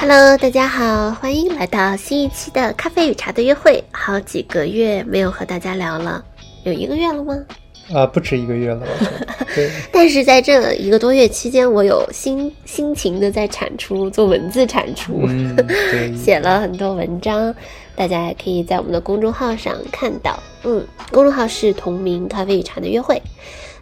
[0.00, 3.84] Hello，大家好，欢迎来到新一期的咖啡与茶的约会。
[3.90, 6.24] 好几个月没有和大家聊了，
[6.64, 7.38] 有一个月了吗？
[7.92, 8.86] 啊，不止一个月了。
[9.54, 15.54] 对， 但是在这一个多月期间，我有辛辛勤的在产出，做文字产出，嗯，
[16.16, 17.54] 写了很多文章，
[17.94, 20.42] 大家也可以在我们的公众号上看到。
[20.64, 20.82] 嗯，
[21.12, 23.20] 公众号是同名咖啡与茶的约会。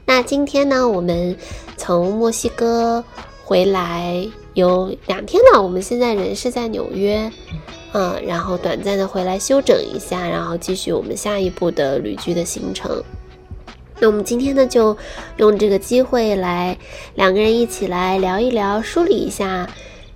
[0.05, 1.37] 那今天呢，我们
[1.77, 3.05] 从墨西哥
[3.45, 4.27] 回来
[4.58, 7.30] 有两天了，我们现在人是在纽约，
[7.92, 13.00] 嗯，然后短暂的回来休整一下，然后继续我们下一步的旅居的行程。
[14.00, 14.96] 那我们今天呢，就
[15.36, 16.76] 用这个机会来
[17.14, 19.70] 两个人一起来聊一聊，梳理一下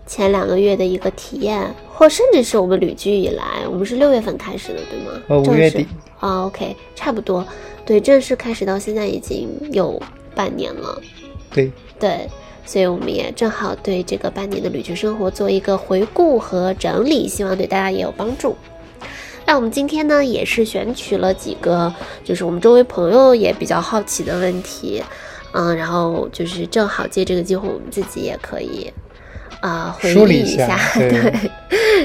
[0.08, 5.22] 前两个月的一个体验，或甚至是我们旅居以来，我们是六月份开始的，对吗？
[5.28, 5.86] 呃，五月底。
[6.18, 7.46] 啊，OK，差不多。
[7.86, 10.02] 对，正式开始到现在已经有
[10.34, 11.00] 半年了。
[11.54, 11.70] 对
[12.00, 12.28] 对，
[12.64, 18.56] 所以我们也正好对这个半年的旅居生活做一个回顾和整理，希望对大家也有帮助。
[19.44, 21.92] 那我们今天呢，也是选取了几个，
[22.24, 25.02] 就是我们周围朋友也比较好奇的问题，
[25.52, 28.90] 嗯，然后就是正好借这个机会，我们自己也可以
[29.60, 31.50] 啊回忆一下， 对，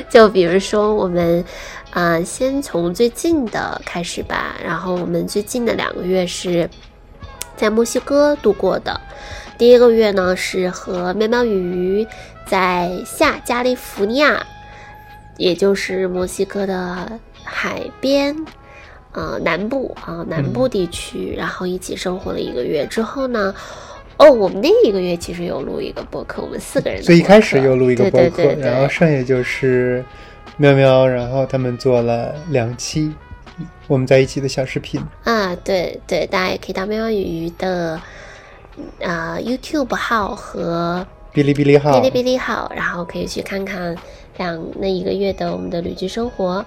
[0.10, 1.46] 就比如说我们，
[1.92, 4.56] 啊，先从最近的开始吧。
[4.66, 6.68] 然后我们最近的两个月是
[7.56, 9.00] 在墨西哥度过的，
[9.58, 12.06] 第一个月呢是和喵喵鱼
[12.46, 14.46] 在下加利福尼亚，
[15.38, 17.20] 也就是墨西哥的。
[17.50, 18.36] 海边，
[19.14, 23.56] 呃，南部啊，南部地区，然后一起生活了一个月之后呢，
[24.18, 27.02] 哦，我们那一个月其实有录一个播客，我们四个人。
[27.02, 30.04] 所以一开始有录一个播客，然后剩下就是
[30.58, 33.14] 喵喵，然后他们做了两期
[33.88, 35.02] 我们在一起的小视频。
[35.24, 37.98] 啊，对对，大家也可以到喵喵鱼的
[39.04, 43.96] 啊 YouTube 号和哔哩哔哩号，哔哩哔哩号，然后可以去看看
[44.38, 46.66] 两那一个月的我们的旅居生活。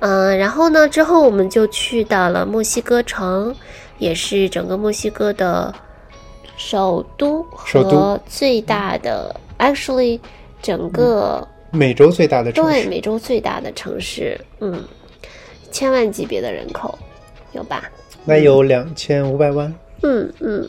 [0.00, 0.88] 嗯，然后呢？
[0.88, 3.54] 之后我们就去到了墨西哥城，
[3.98, 5.72] 也是整个墨西哥的
[6.56, 10.20] 首都和最大的，actually，
[10.60, 14.82] 整个美洲最大的城市，对，美洲最大的城市，嗯，
[15.70, 16.98] 千万级别的人口，
[17.52, 17.84] 有吧？
[18.24, 19.72] 那有两千五百万。
[20.02, 20.68] 嗯嗯，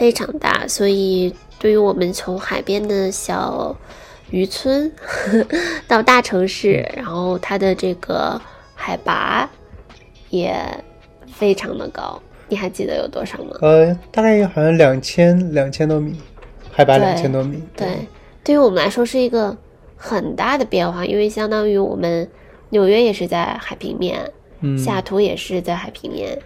[0.00, 0.66] 非常大。
[0.66, 3.76] 所以，对于我们从海边的小
[4.30, 4.90] 渔村
[5.86, 8.40] 到大城市，然后它的这个。
[8.82, 9.46] 海拔
[10.30, 10.56] 也
[11.30, 12.18] 非常的高，
[12.48, 13.58] 你还记得有多少吗？
[13.60, 16.18] 呃，大概好像两千两千多米，
[16.72, 17.62] 海拔两千多米。
[17.76, 17.86] 对，
[18.42, 19.54] 对于我们来说是一个
[19.96, 22.26] 很大的变化，因为相当于我们
[22.70, 24.18] 纽约也是在海平面，
[24.78, 26.38] 西雅图也是在海平面，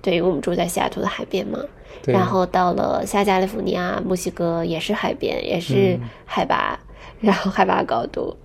[0.00, 1.58] 对于我们住在西雅图的海边嘛。
[2.06, 6.78] 然后到了下加利福尼亚、墨西哥也是海边，也是海拔。
[7.22, 8.36] 然后海拔高度，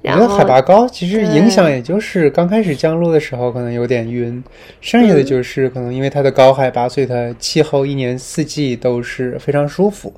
[0.00, 4.42] 然后海拔高，其实影响也就是刚开始降落的时候可能有点晕，
[4.80, 10.10] 剩下的就是可能因为它的高海拔，所以它气候一年四季都是非常舒服。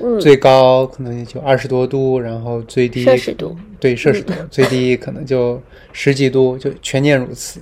[0.00, 5.58] 嗯，最高可能也就二十多度，然后最低摄氏度，对摄氏度，最低可能就
[5.94, 7.58] 十几度，就全年如此。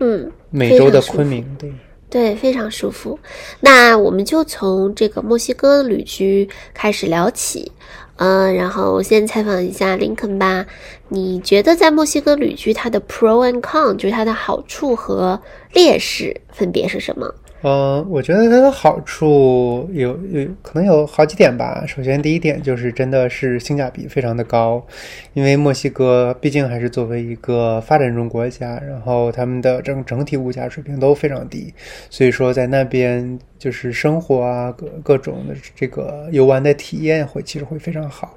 [0.00, 1.72] 嗯，美洲的昆明，对
[2.08, 3.18] 对，非常舒服。
[3.60, 7.72] 那我们就从这个墨西哥旅居开始聊起。
[8.18, 10.64] 嗯，然后我先采访一下林肯吧。
[11.08, 15.38] 你觉得在墨西哥旅居，它的 pro and con，就是它的好处和
[15.74, 17.34] 劣势分别是什么？
[17.62, 21.84] 嗯，我觉得它的好处有有可能有好几点吧。
[21.86, 24.86] 首先，第一点就是真的是性价比非常的高，
[25.32, 31.72] 因为墨西哥毕竟还是作为一个发展中国家，然后他们的整整体物价水平都非常低，
[32.10, 38.34] 所以说在那边就是生活啊各各种的这个游玩的体验会其实会非常好。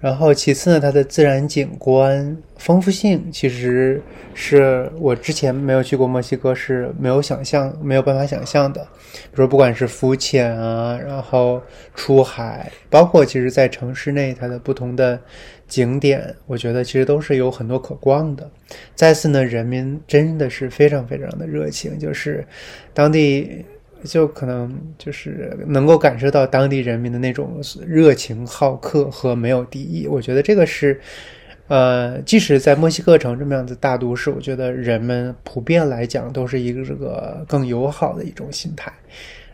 [0.00, 4.02] 然后其次呢，它的自然景观丰富性其实
[4.32, 8.80] 是我之前没有去过墨西哥是没有想象、没有办法想象的。
[9.12, 11.60] 比如说，不管是浮潜啊，然后
[11.94, 15.20] 出海，包括其实在城市内它的不同的
[15.68, 18.50] 景点，我觉得其实都是有很多可逛的。
[18.94, 22.46] 再次呢，人民真的是非常非常的热情，就是
[22.94, 23.66] 当地。
[24.04, 31.00] 就可能就是能够感受到当地人民的那种热情好客和没有敌意，我觉得这个是，
[31.68, 38.92] 呃，即使在墨西哥城这么样子大都市，我觉得人们普遍来讲都是一个这个更友好的一种心态，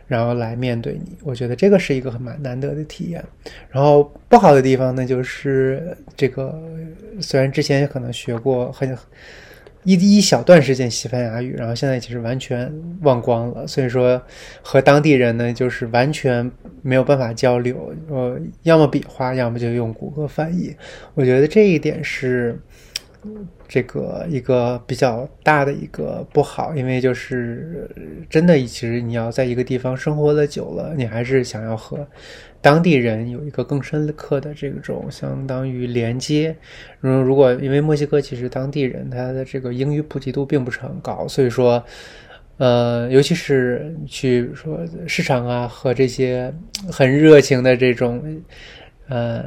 [0.07, 3.23] 然后来面对你，我觉得这个是一个很蛮难得的体验。
[3.69, 6.59] 然后不好的地方呢，就是这个
[7.19, 8.97] 虽然之前可能学过很。
[9.93, 13.65] 一一小段时间西班牙语，然后现在其实完全忘光了。
[13.65, 14.21] 所以说
[14.61, 16.51] 和当地人呢，就是完全
[16.81, 20.75] 没有办法交流，呃，要么比划，要么就用谷歌翻译。
[21.13, 22.59] 我觉得这一点是。
[23.67, 27.89] 这个一个比较大的一个不好，因为就是
[28.29, 32.07] 真的，其实你要在一个地方生活的久了，你还是想要和
[32.61, 36.55] 当地人有一个更深刻的这种相当于连接。
[37.01, 41.83] 嗯，如果因为墨西哥其实当地人他的这个英语普及度并不是很高，所以说，
[42.57, 46.53] 呃，尤其是去说市场啊和这些
[46.91, 48.21] 很热情的这种
[49.07, 49.45] 呃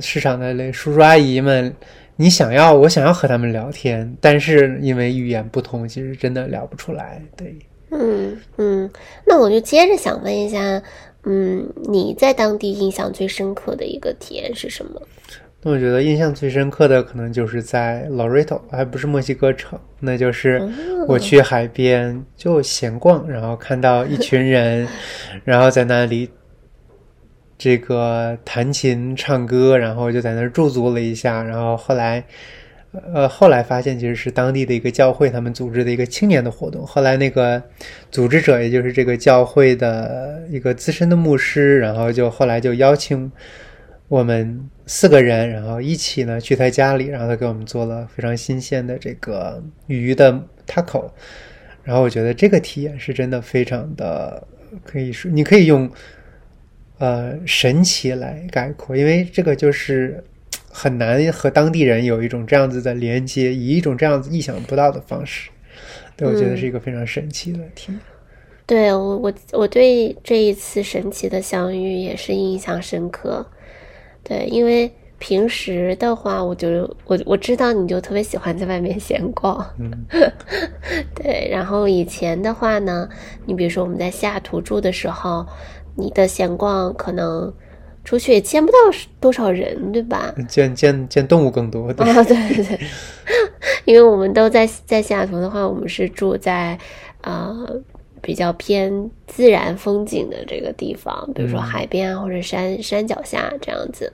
[0.00, 1.74] 市场的那叔叔阿姨们。
[2.20, 7.22] 你想要，我想要和他们聊天，但是因为语言不通，其实真的聊不出来。
[7.36, 7.56] 对，
[7.92, 8.90] 嗯嗯，
[9.24, 10.82] 那我就接着想问一下，
[11.24, 15.00] 嗯，你在当地印象最深刻的一个体验是什么？
[15.62, 20.62] 那我觉得印象最深刻的可能就是在 Loreto，还不是墨西哥城，那就是
[21.08, 24.86] 我去海边就闲逛，然后看到一群人，
[25.44, 26.30] 然后在那里。
[27.60, 32.24] 这个弹琴唱歌，然后就在那儿驻足了一下，然后后来，
[32.92, 36.86] 呃，后来发现其实是当地的一个教会他们组织的一个青年的活动。
[36.86, 37.62] 后来那个
[38.10, 43.30] 组织者，也就是这个教会的一个资深的牧师，然后就后来就邀请
[44.08, 50.32] 我们四个人，然后一起呢去他家里，然后他给我们做了非常新鲜的这个鱼的
[50.66, 51.10] taco。
[51.84, 54.46] 然后我觉得这个体验是真的非常的，
[54.84, 55.90] 可以说你可以用。
[57.00, 60.20] 呃，神奇来概括，因为这个就是
[60.70, 65.50] 很难和当地人有一种这样子的连接，以一种这样子意想不到的方式，
[66.16, 68.00] 对我觉得是一个非常神奇的体验。
[68.66, 73.46] 对我，我我对这一次神奇的相遇也是印象深刻。
[74.22, 76.68] 对，因为平时的话，我就
[77.06, 79.90] 我我知道你就特别喜欢在外面闲逛，嗯，
[81.14, 81.48] 对。
[81.50, 83.08] 然后以前的话呢，
[83.46, 85.46] 你比如说我们在西雅图住的时候。
[86.00, 87.52] 你的闲逛可能
[88.08, 88.78] 出去也见不到
[89.20, 90.34] 多少人，对吧？
[90.48, 91.88] 见见见动物更多。
[91.88, 91.94] 啊，
[92.24, 92.80] 对对对，
[93.84, 96.78] 因为我们都在在西雅图的话，我们是住在
[97.20, 97.68] 呃
[98.22, 104.10] 比较偏自然风景的这个地方，比如说海边啊或者山山脚下这样子。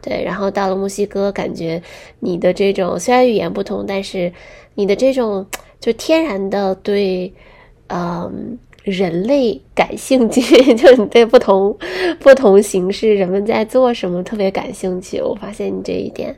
[0.00, 1.82] 对，然后到了墨西哥，感觉
[2.20, 4.32] 你的这种虽然语言不同，但是
[4.74, 5.46] 你的这种
[5.78, 7.30] 就天然的对，
[7.88, 8.58] 嗯。
[8.84, 10.40] 人类感兴趣，
[10.76, 11.76] 就你对不同
[12.20, 15.20] 不同形式人们在做什么特别感兴趣。
[15.20, 16.36] 我发现你这一点，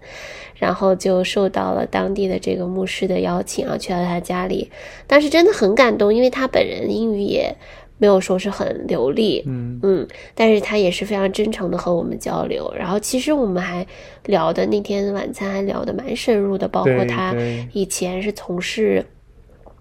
[0.55, 4.71] 然后就受到了当地的这个牧师的邀请啊，去到他家里。
[5.09, 7.53] 当时真的很感动，因为他本人英语也
[7.99, 10.07] 没有说是很流利，嗯嗯，
[10.37, 12.73] 但是他也是非常真诚的和我们交流。
[12.79, 13.85] 然后其实我们还
[14.27, 17.35] 聊的那天晚餐还聊得蛮深入的，包括他
[17.73, 19.05] 以前是从事。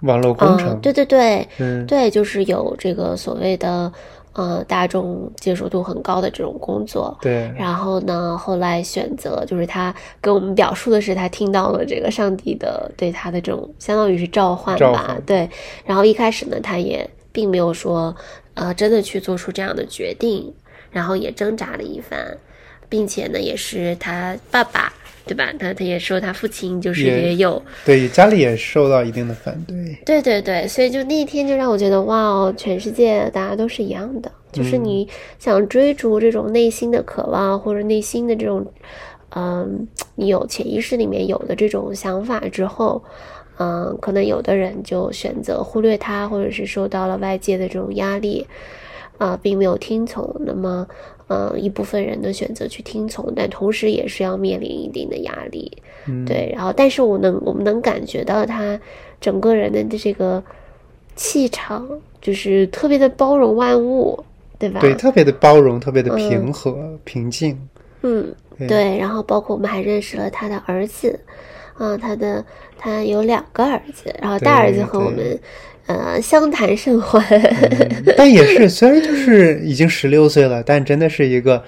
[0.02, 3.92] 网络工程，对对对，嗯，对，就是有这个所谓的，
[4.34, 7.52] 呃，大众接受度很高的这种工作，对。
[7.58, 15.50] 然后呢，后来选择，就是他跟我们表述的是，他听到了这个上帝的对他的这种相当于是召唤吧，对。
[15.86, 18.16] 然后一开始呢，他也并没有说，
[18.54, 20.54] 呃，真的去做出这样的决定，
[20.92, 22.38] 然后也挣扎了一番，
[22.90, 24.92] 并且呢，也是他爸爸。
[25.26, 25.52] 对吧？
[25.58, 29.76] 他他也说他父亲就是也有对家里也受到一定的反对。
[30.06, 35.08] 对对对，所以就那一天就让我觉得哇哦，全世界大家都是一样的，就是你
[35.40, 38.66] 想追逐这种内心的渴望或者内心的这种，
[39.36, 43.04] 嗯，你有潜意识里面有的这种想法之后，
[43.58, 48.46] 嗯，可能有的人就选择忽略它，或者是受到了外界的这种压力，
[49.18, 50.36] 啊，并没有听从。
[50.46, 50.88] 那么。
[51.28, 55.72] 嗯，一部分人的选择去听从，但同时也是要面临一定的压力，
[56.28, 56.52] 对。
[56.56, 58.80] 然后，但是我能，我们能感觉到他
[59.20, 60.44] 整个人的这个
[61.16, 61.88] 气场，
[62.22, 64.24] 就是特别的包容万物，
[64.60, 64.80] 对吧？
[64.82, 67.58] 对，特别的包容，特别的平和、平静。
[68.04, 68.32] 嗯，
[68.68, 68.96] 对。
[69.00, 71.20] 然后，包括我们还认识了他的儿子，
[71.78, 72.46] 啊，他的
[72.78, 75.40] 他有两个儿子，然后大儿子和我们。
[75.88, 77.24] 呃，相谈甚欢，
[78.18, 81.64] 但也是虽然就是已经十六岁了，但真的是一个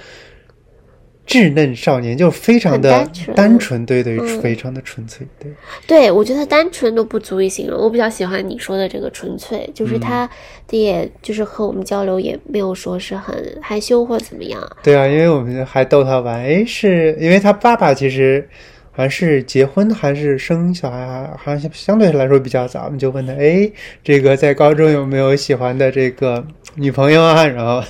[1.28, 5.52] 稚嫩少年，就非常的单纯，对对，非常的纯粹，对。
[5.86, 10.28] 对，我觉得单纯都不足以形容，我比较喜欢你说的这个纯粹，就是他，
[10.72, 14.60] 也就是和我们交流也没有说是很害羞或怎么样。
[14.82, 18.50] 对啊，因为我们还逗他玩，哎，是因为他爸爸其实。
[18.98, 22.86] 还是结婚还是生小孩，好像相对来说比较早。
[22.86, 23.72] 我们就问他，哎，
[24.04, 27.46] 这个在高中有没有喜欢的这个女朋友啊？
[27.46, 27.84] 然后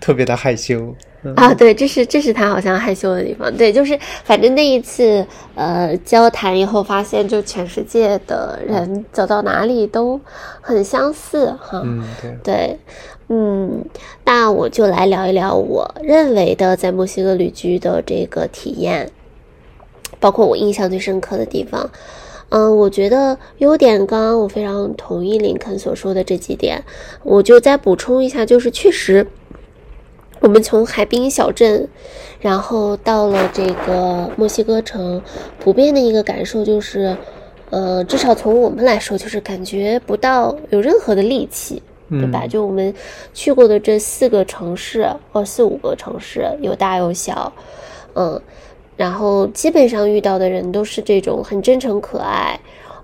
[0.00, 0.92] 特别的害羞。
[1.22, 3.56] 嗯啊，对，这是这是他好像害羞的地方。
[3.56, 10.20] 对，就是反正那一次呃交谈以后，发现就全世界的人走到哪里都
[10.60, 11.80] 很相似哈。
[11.84, 12.78] 嗯，对，对，
[13.28, 13.84] 嗯，
[14.24, 19.08] 那我就来聊一聊我认为的在墨西哥旅居的这个体验，
[20.22, 21.90] 包括我印象最深刻的地方。
[22.48, 26.82] 嗯，我觉得优点，刚刚我非常同意林肯所说的这几点，
[27.22, 29.26] 我就再补充一下，就是确实。
[30.40, 31.88] 我们从海滨小镇，
[32.40, 35.22] 然后到了这个墨西哥城，
[35.60, 37.16] 普遍的一个感受就是，
[37.70, 42.40] 呃，至少从我们来说，就是感觉不到有任何的戾气，对吧？
[42.42, 42.92] 嗯就我们
[43.32, 47.52] 去过的这四个城市，或四五个城市，有大有小，
[48.14, 48.42] 嗯，
[48.96, 52.58] 然后基本上遇到的人都是这种很真诚可爱，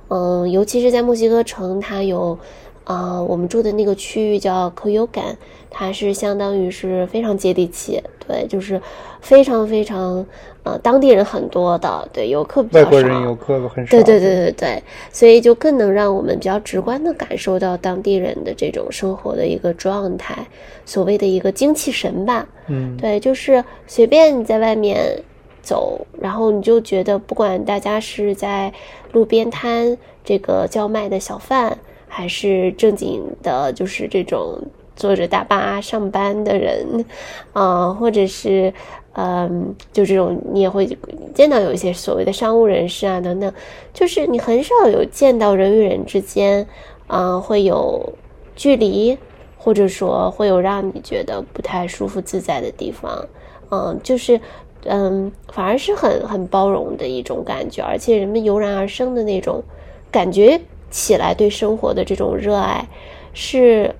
[0.08, 2.38] 嗯，尤其是在墨西哥城，它有。
[2.84, 5.36] 啊、我们住的那个区域叫可有感，
[5.68, 8.80] 它是相当于是非常接地气，对，就是
[9.20, 10.24] 非常非常
[10.62, 13.90] 呃当地人很多的，对，游客比较少，外国人游客很少。
[13.90, 20.46] 对对对对对，所以就更能让我们比较直观的感受到当地人的这种生活的一个状态，
[20.86, 22.48] 所谓的一个精气神吧。
[22.68, 25.22] 嗯，对，就是随便你在外面
[25.68, 28.72] 走，然后你就觉得，不管大家是在
[29.12, 31.76] 路边摊这个叫卖的小贩，
[32.08, 34.58] 还是正经的，就是这种
[34.96, 37.04] 坐着大巴上班的人，
[37.52, 38.72] 啊、或者是
[39.12, 40.88] 嗯，就这种你也会
[41.34, 43.52] 见到有一些所谓的商务人士啊等等，
[43.92, 46.66] 就是你很少有见到人与人之间，
[47.08, 48.14] 啊、会有
[48.56, 49.18] 距离，
[49.58, 53.26] 或者说会有让你觉得不太舒服自在的地方，
[53.70, 54.40] 嗯，就是。
[54.84, 59.62] 嗯，反而是很很包容的一种感觉，而且人们油然而生的那种
[60.10, 62.88] 感觉起来，对生活的这种热爱
[63.32, 63.94] 是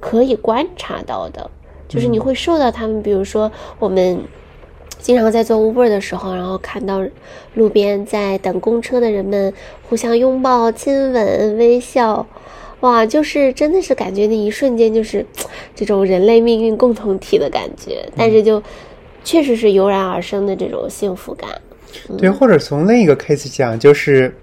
[0.00, 1.50] 可以观察到的。
[1.88, 4.20] 就是你会受到他们，比如说我们
[4.98, 7.02] 经常在做 Uber 的时候，然后看到
[7.54, 9.54] 路边在等公车的人们
[9.88, 12.26] 互相拥抱、亲吻、微笑，
[12.80, 15.24] 哇，就是真的是感觉那一瞬间就是
[15.74, 18.62] 这种人类命运共同体的感觉，但是就
[19.28, 21.50] 确实是油然而生的这种幸福感。
[22.16, 24.34] 对，或者从另一个 case 讲，就是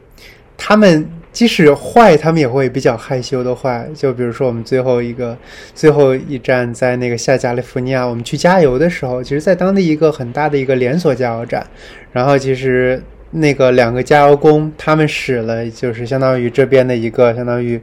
[0.55, 3.89] 他们即使坏，他们也会比较害羞的坏。
[3.95, 5.35] 就比如说我们最后一个
[5.73, 11.65] 最后一站在那个下加利福尼亚，我们去加油的时候，其实，在当地一个很大的一个连锁加油站，
[12.11, 13.01] 然后其实
[13.31, 17.81] 那个两个加油工他们使了，就是相当于这边的一个相当于。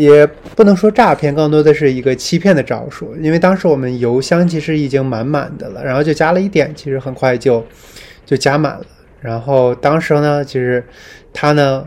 [0.00, 0.26] 也
[0.56, 3.14] 不能说诈骗，更多的是一个欺骗的招数。
[3.20, 7.62] 因为当时我们油箱其实已经满满的了，然后就加了一点，其实很快就
[8.24, 8.86] 就加满了。
[9.20, 10.82] 然后当时呢，其实
[11.34, 11.86] 他呢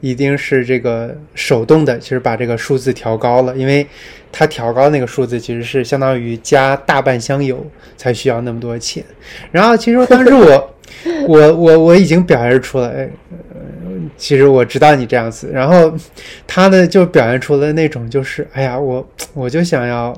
[0.00, 3.84] 一定是这个手动的，其实把这个数字调高了，因为
[4.30, 9.04] 他调高那个数字其实是相当于加大半箱油才需要那么多钱。
[9.50, 10.74] 然后其实当时我
[11.26, 13.10] 我我我已经表现出来，
[14.18, 15.48] 其实我知道你这样子。
[15.50, 15.90] 然后
[16.46, 20.14] 他呢就表现出了那种就是，哎呀，我我就想要。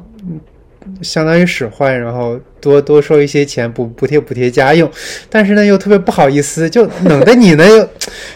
[1.03, 4.91] 相当于使坏，然后多多收一些钱补补贴补贴家用，
[5.29, 7.65] 但是呢又特别不好意思，就弄得你呢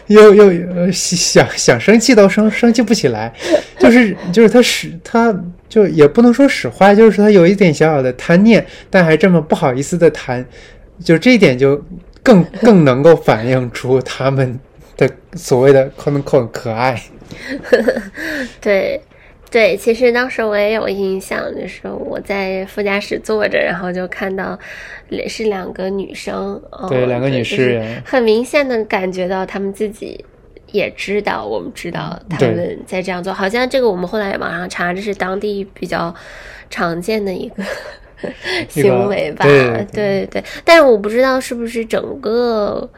[0.09, 3.33] 又又又呃想想生气都生生气不起来，
[3.79, 5.35] 就是 就是他使他
[5.71, 10.45] 就也不能说使坏，就是他有一点小小的贪念，但还这么不好意思的谈，
[11.03, 11.83] 就这一点就
[12.23, 14.61] 更更能够反映出他们
[14.97, 17.01] 的所谓的可能很可爱。
[18.61, 19.01] 对，
[19.51, 24.59] 对，其实当时我也有印象，就是我在副驾驶坐着，然后就看到
[25.29, 30.25] 是两个女生，哦、对两个女士就是很明显的感觉到她们自己。
[30.73, 36.13] 也知道，我们知道他们在这样做，好像这个我们后来网上查，这是当地比较
[36.69, 37.63] 常见的一个
[38.69, 39.45] 行为吧？
[39.45, 42.91] 对对对对，但是我不知道是不是整个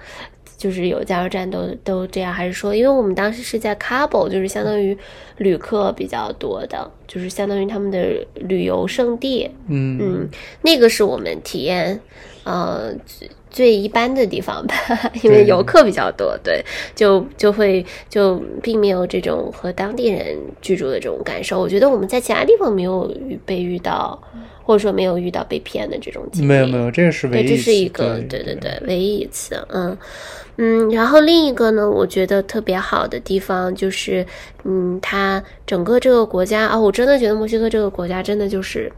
[0.56, 4.96] 就是有加油站都都这样，还是说，因为我们当时是在 Cabo，就是相当于
[5.36, 9.50] 旅客比较多的，就是相当于他们的旅游胜地。
[9.68, 10.28] 嗯嗯，
[10.62, 12.00] 那个是我们体验
[12.44, 14.74] 呃最最一般的地方吧，
[15.22, 21.60] 因为游客比较多，对，就就会就并没有这种和当地人居住的这种感受。
[21.60, 24.18] 我觉得我们在其他地方没有遇被遇到，
[24.62, 26.46] 或者说没有遇到被骗的这种经历。
[26.46, 29.96] 没有没有，这个是唯对，一这是一次个对对对，唯一一次，嗯
[30.56, 34.26] 嗯，然后另一个呢，我觉得特别好的地方就是，
[34.64, 38.92] 嗯，它整个这个国家啊、我真的觉得墨西哥这个国家真的就是。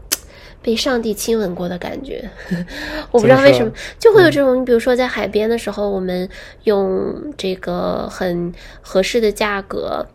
[0.61, 2.29] 被上帝亲吻过的感觉，
[3.11, 4.59] 我不知道为什么就会有这种。
[4.59, 6.27] 你比如说在海边的时候，我们
[6.65, 10.05] 用这个很合适的价格，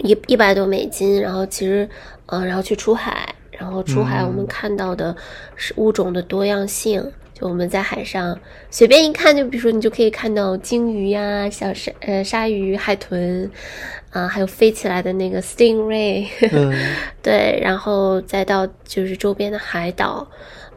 [0.00, 1.88] 一一百多美金，然后其实，
[2.26, 5.16] 嗯、然后去出海，然后出海我们看到的
[5.56, 7.10] 是物种的多样性。
[7.34, 8.38] 就我们在海上
[8.70, 13.50] 随便一看，就比如说你就可以看到鲸鱼呀、小鲨呃鲨鱼、海豚，
[14.10, 16.72] 啊，还有飞起来的那个 stingray，嗯。
[17.20, 20.30] 对，然后再到就是周边的海岛，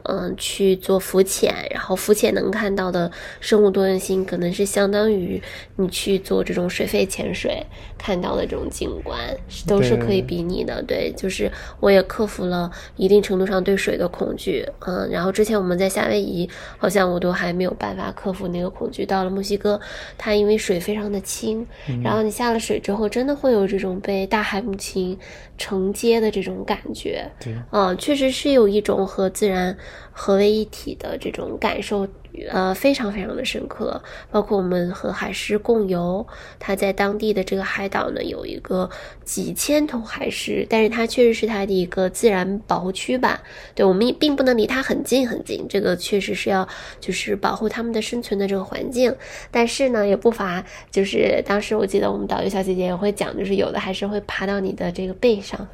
[0.08, 3.12] 嗯，去做浮潜，然后浮潜能看到的
[3.42, 5.42] 生物多样性，可能是相当于
[5.76, 7.62] 你去做这种水肺潜水
[7.98, 9.20] 看到的这种景观，
[9.68, 10.82] 都是可以比拟的。
[10.84, 19.80] 对，就是我也克服了一定程度上对水的恐惧，嗯，然后之前我们在夏威夷，好像我都还没有办法克服那个恐惧，到了墨西哥，
[20.18, 21.68] 它因为水非常的清，
[22.02, 25.18] 然后你下了水之后，真的会有这种被大海母亲
[25.58, 27.30] 承接的这种感觉。
[27.40, 29.78] 对，嗯，确实是有一种和自然
[30.12, 32.08] 合为一体的这种感受，
[32.52, 34.02] 呃，非常非常的深刻。
[34.32, 36.26] 包括我们和海狮共游，
[36.60, 38.90] 它在当地的这个海岛呢，有一个
[39.24, 43.42] 几千头海狮，但是它确实是它的一个自然保护区吧。
[43.74, 46.68] 对我们也并不能离它很近很近，这个确实是要
[47.00, 49.16] 就是保护它们的生存的这个环境。
[49.50, 55.68] 但是呢，也不乏就是当时我记得我们导游小姐姐也会讲，就是有的还是会爬到你的这个背上，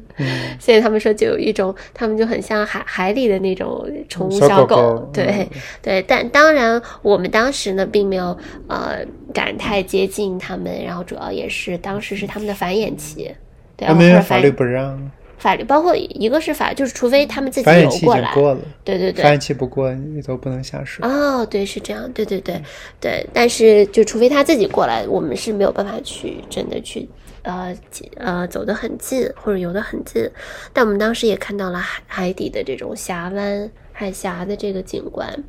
[0.58, 6.07] 所以他们说就有一种，他们就很像海海里的那种宠物小小狗狗对、嗯对。
[6.08, 8.36] 但当然，我们当时呢并没有
[8.66, 13.30] 呃敢太接近他们，然后主要也是当时是他们的繁衍期，
[13.76, 21.06] 对啊，他或者法律不让，法律包括一个是法，就是除非他们自己繁衍期已游过来，经过了，对对对，繁衍期不过你都不能下水。
[21.06, 22.60] 哦，对，是这样，对对对
[22.98, 27.06] 对，但是就除非他自己过来，我们是没有办法去真的去
[27.42, 30.28] 呃近呃走得很近或者游得很近。
[30.72, 35.44] 但我们当时也看到了海海底的这种峡湾、海峡的这个景观。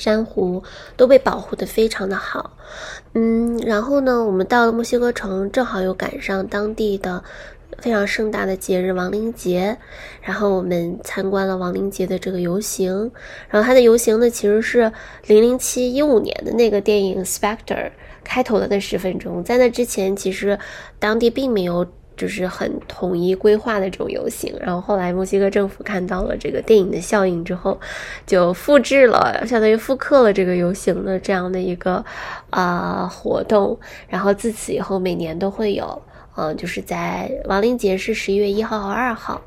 [0.00, 0.62] 珊瑚
[0.96, 2.56] 都被保护的非常的好，
[3.12, 7.22] 嗯，然后呢，我们到了墨西哥城，正好又赶上当地的
[7.76, 9.76] 非常盛大的节日亡灵节，
[10.22, 13.12] 然后我们参观了亡灵节的这个游行，
[13.50, 14.90] 然后它的游行呢其实是
[15.26, 17.74] 零零七一五年的那个电影《Spectre》
[18.24, 20.58] 开头的那十分钟，在那之前其实
[20.98, 21.86] 当地并没有。
[22.20, 27.80] 就是很统一规划的这种游行，然后后来墨西哥政府看到了这个电影的效应之后，
[28.26, 32.04] 就复制了，相当于复刻了这个游行的这样的一个
[32.50, 36.02] 啊、活动，然后自此以后每年都会有。
[36.36, 39.42] 嗯，就是在亡灵节是十一月一号和二号，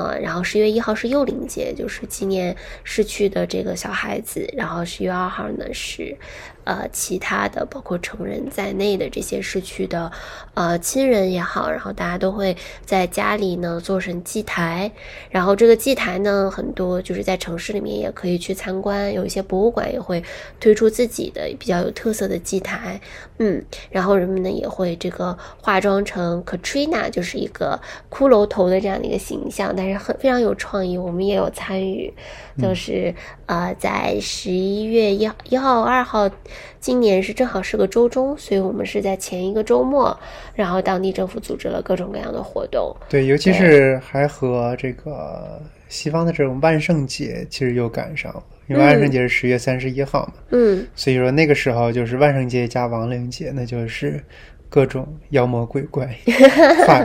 [0.00, 6.16] 呃，然后十月一号是幼灵节，就是纪念逝去的这个小孩子，然后十月二号呢是，
[6.64, 10.10] 呃，其他的包括成人在内的这些逝去的，
[10.54, 14.90] 呃，亲人也好，然后大家都会在家里呢做成祭台，
[15.28, 20.22] 然后这个祭台呢很多就是在城市里面也可以去参观，有一些博物馆也会
[20.58, 22.98] 推出自己的比较有特色的祭台，
[23.38, 32.12] 嗯，然后人们呢也会这个化妆成 Katrina，就是一个骷髅头的这样的一个形象，但是很非常有创意，我们也有参与，
[32.58, 33.14] 就是、
[33.46, 36.30] 呃在十一月一一号、二号，
[36.78, 40.16] 今年是正好是个周中，所以我们是在前一个周末，
[40.54, 54.22] 然后当地政府组织了各种各样的活动，对，尤其是还和这个西方的这种万圣节其实又赶上了，因为万圣节是十月三十一号嘛，嗯，所以说那个时候就是万圣节加亡灵节，那就是
[54.68, 56.06] 各种妖魔鬼怪
[56.86, 57.04] 化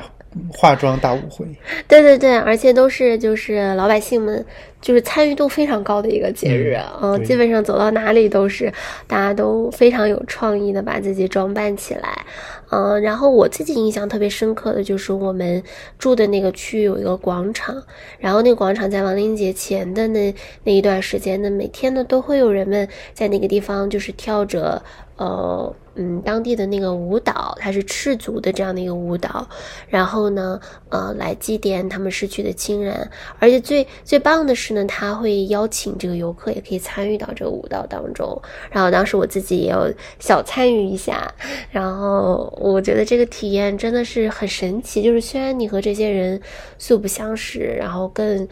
[0.49, 1.45] 化妆大舞会。
[1.87, 4.45] 对对对，而且都是就是老百姓们
[4.81, 7.25] 就是参与度非常高的一个节日，嗯，对。
[7.25, 8.71] 基本上走到哪里都是
[9.07, 12.25] 大家都非常有创意的把自己装扮起来，
[12.69, 15.61] 嗯，然后我自己印象特别深刻的就是我们
[15.97, 17.83] 住的那个区域有一个广场，
[18.19, 24.81] 然后那个广场在亡灵节前的那那一段时间呢，每天呢都会有人们在那个地方就是跳着
[25.17, 29.47] 呃嗯当地的那个舞蹈，它是赤足的这样的一个舞蹈，
[29.87, 41.33] 然后呢呃来祭奠他们逝去的亲人，而且最最棒的是呢，他会邀请这个游客也可以参与到这个舞蹈当中，然后当时我自己也有小参与一下，
[41.71, 46.41] 然后我觉得这个体验真的是很神奇，就是虽然你和这些人
[46.77, 48.47] 素不相识，然后更。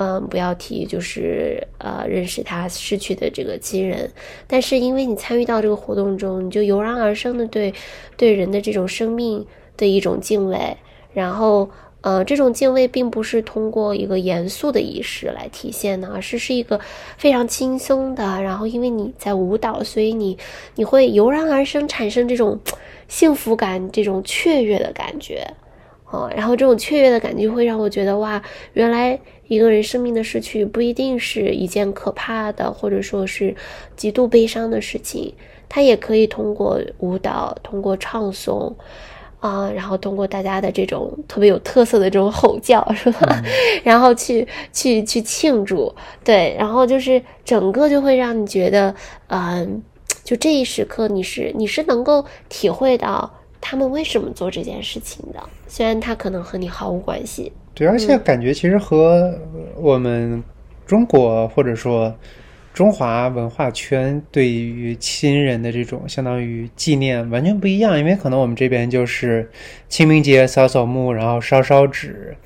[0.00, 4.08] 嗯，不要提就是呃认识他逝去的这个亲人，
[4.46, 7.74] 但是因为你参与到这个活动中，你就油然而生的对
[8.16, 9.44] 对人的这种生命
[9.76, 10.76] 的一种敬畏，
[11.12, 11.68] 然后
[12.02, 16.78] 呃这种敬畏并不是通过一个严肃的仪式来体现的，而是是一个
[17.16, 20.38] 非常轻松的，然后因为你在舞蹈，所以你
[20.76, 22.60] 你会油然而生产生这种
[23.08, 25.44] 幸福感，这种雀跃的感觉。
[26.10, 33.56] 哦，然后这种雀跃的感觉会让我觉得哇，原来一个人生命的逝去不一定是一件可怕的，或者说是
[33.96, 35.34] 极度悲伤的事情，
[35.68, 38.74] 它也可以通过舞蹈、通过唱诵，
[39.40, 43.42] 啊，然后通过大家的这种特别有特色的这种吼叫，是吧？
[43.82, 48.94] 然后去去去庆祝，对，然后就是整个就会让你觉得，
[49.28, 49.82] 嗯，
[50.22, 53.32] 就这一时刻你是你是能够体会到
[53.62, 57.50] 他们为什么做这件事情的，虽然他可能和你毫无关系。
[57.78, 59.32] 对，而且感觉其实和
[59.76, 60.42] 我们
[60.86, 62.14] 中国或者说。
[62.74, 69.50] 中华文化圈对于亲人的这种相当于纪念完全不一样，因为可能我们这边就是
[69.88, 72.36] 清明节扫扫墓，然后烧烧纸。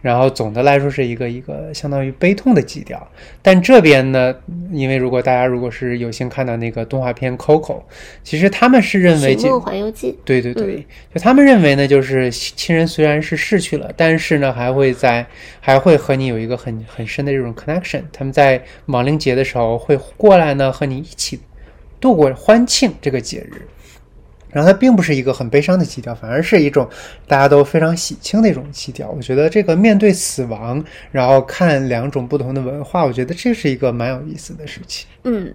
[0.00, 3.04] 然后总的来说是一个一个相当于悲痛的基调，
[3.42, 4.34] 但这边呢，
[4.70, 7.74] 因为如果大家如果是有幸看到那个动画片《Coco》，
[8.22, 15.26] 其实他们是认为《寻梦环游记》对对对，就他们认为呢，就是亲人虽然是逝去了，但是呢还会在
[15.60, 21.40] 还会和你有一个很很深的这种 connection，他们在亡灵节的时候会过来呢和你一起
[22.00, 23.62] 度过欢庆这个节日。
[24.50, 26.88] 然后它并不是一个很悲伤的基调，反而是一种
[27.26, 29.10] 大家都非常喜庆的一种基调。
[29.10, 30.82] 我觉得这个面对死亡，
[31.12, 35.06] 然后看两种不同的文化，我觉得这是一个蛮有意思的事情。
[35.24, 35.52] 嗯，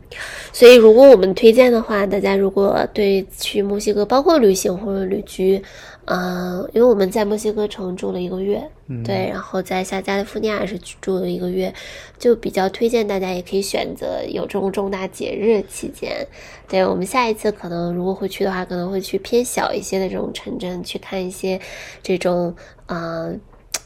[0.52, 5.62] 所以如果我们推荐的话，大家如果对去墨西哥，包括旅行或者旅居。
[6.06, 8.62] 嗯，因为我们在墨西哥城住了一个月，
[9.06, 11.74] 对，然后在下加利福尼亚是住了一个月，
[12.20, 16.28] 就比较推荐大家也可以选择有这种重大节日期间。
[16.68, 21.58] 对我们下一次可能如果会去的话，可能会去偏小一些的这种城镇去看一些
[22.02, 22.54] 这种，
[22.88, 23.40] 嗯，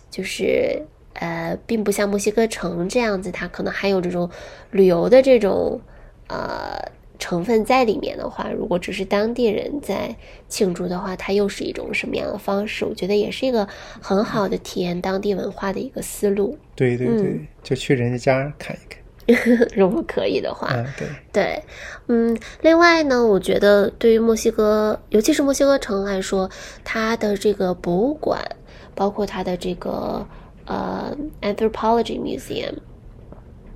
[0.09, 0.81] 就是
[1.13, 4.27] 呃，并不像墨西哥城这样子，它可能还有这种
[4.71, 5.79] 旅游的这种，
[6.29, 6.91] 呃。
[7.19, 10.15] 成分在里面的话，如果只是当地人在
[10.47, 12.85] 庆祝的话，它又是一种什么样的方式？
[12.85, 13.67] 我觉得也是一个
[13.99, 16.57] 很好的体验当地文化的一个思路。
[16.75, 19.01] 对对对，就去人家家看一看。
[19.75, 21.63] 如果可以的话，对对，
[22.07, 22.37] 嗯。
[22.61, 26.49] 另外呢，我觉得对于墨西哥，尤其是墨西哥城来说，
[26.83, 28.39] 它的这个博物馆，
[28.95, 30.25] 包括它的这个
[30.65, 32.75] 呃 Anthropology Museum，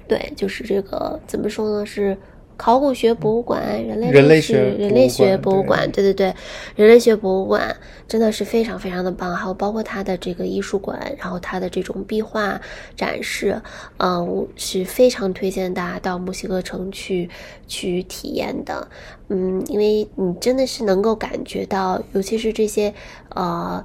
[0.08, 1.86] 对，就是这个怎么说呢？
[1.86, 2.16] 是。
[2.62, 6.32] 考古学博物馆、人类人类学人类学博物馆，对对对，
[6.76, 7.76] 人类学博物馆
[8.08, 9.36] 真的是非常非常的棒。
[9.36, 12.62] 还有包括它的这个艺术馆，然后它的这种壁画
[12.96, 13.60] 展示，
[13.98, 17.28] 嗯，是非常推荐大家到墨西哥城去
[17.68, 18.88] 去体验的。
[19.30, 22.94] 嗯，因为你真的是能够感觉到，尤其是这些
[23.30, 23.84] 呃，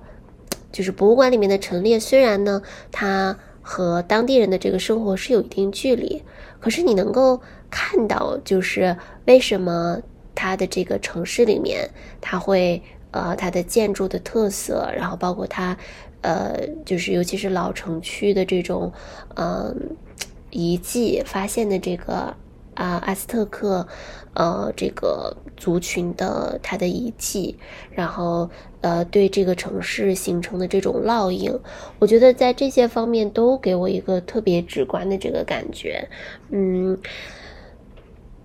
[0.70, 2.60] 就是博物馆里面的陈列，虽然呢，
[2.92, 6.22] 它和当地人的这个生活是有一定距离，
[6.60, 7.40] 可是你能够。
[7.68, 10.00] 看到就是为什么
[10.36, 11.90] 它的这个城市里面，
[12.20, 15.76] 它会呃它的建筑的特色，然后包括它
[16.22, 18.90] 呃就是尤其是老城区的这种
[19.34, 19.74] 嗯
[20.50, 22.32] 遗迹发现的这个
[22.76, 23.86] 啊阿斯特克
[24.34, 27.58] 呃这个族群的它的遗迹，
[27.90, 28.48] 然后
[28.80, 31.52] 呃对这个城市形成的这种烙印，
[31.98, 36.08] 我觉得在这些方面都给我一个特别直观的这个感觉，
[36.50, 36.96] 嗯。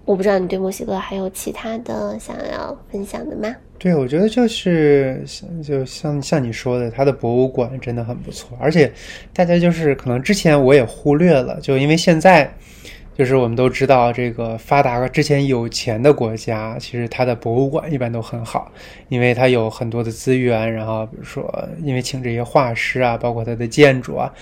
[0.03, 3.55] 我不知道你对墨西哥还有其他的想要分享的吗？
[3.77, 8.91] 对，我觉得就是像就像像你说的，它的博物馆真的很不错，而且
[9.31, 12.51] 大家就是可能之前我也忽略了，就因为现在
[13.17, 18.71] 就是我们都知道，这个发达之前有钱的国家，其实它的博物馆一般都很好，
[19.09, 24.33] 因为它有很多的资源，然后比如说因为请这些画师啊，包括它的建筑啊，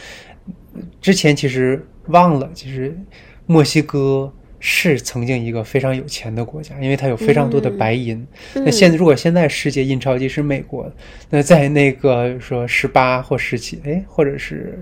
[1.02, 2.98] 之前其实忘了，其实
[3.46, 4.32] 墨西哥。
[4.62, 8.28] 是曾经一个非常有钱的国家，因为它有非常多的白银。
[8.54, 10.92] 那现在如果现在世界印钞机是美国，
[11.30, 14.78] 那在那个说十八或十七，哎，或者是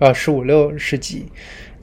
[0.00, 1.24] 呃十五六世纪，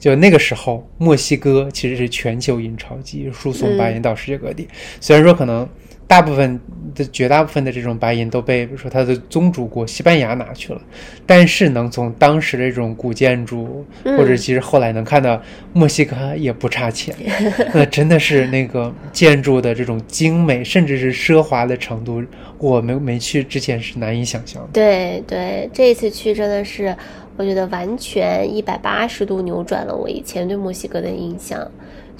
[0.00, 4.66] 就那个时候，墨西哥其实是全球印钞机，输送白银到世界各地。
[5.00, 5.68] 虽然说可能。
[6.10, 6.60] 大部分
[6.92, 10.82] 的绝大部分的这种白银都被，比如说它的宗主国西班牙拿去了，
[11.24, 15.40] 但是能从当时的这种古建筑，或者其实后来能看到
[15.72, 17.14] 墨西哥也不差钱，
[17.72, 22.20] 那真的是那个建筑的这种精美，甚至是奢华的程度，
[22.58, 24.68] 我没没去之前是难以想象的。
[24.72, 26.92] 对对，这次去真的是，
[27.36, 31.66] 我觉得完全一百八十度扭转了我以前对墨西哥的印象。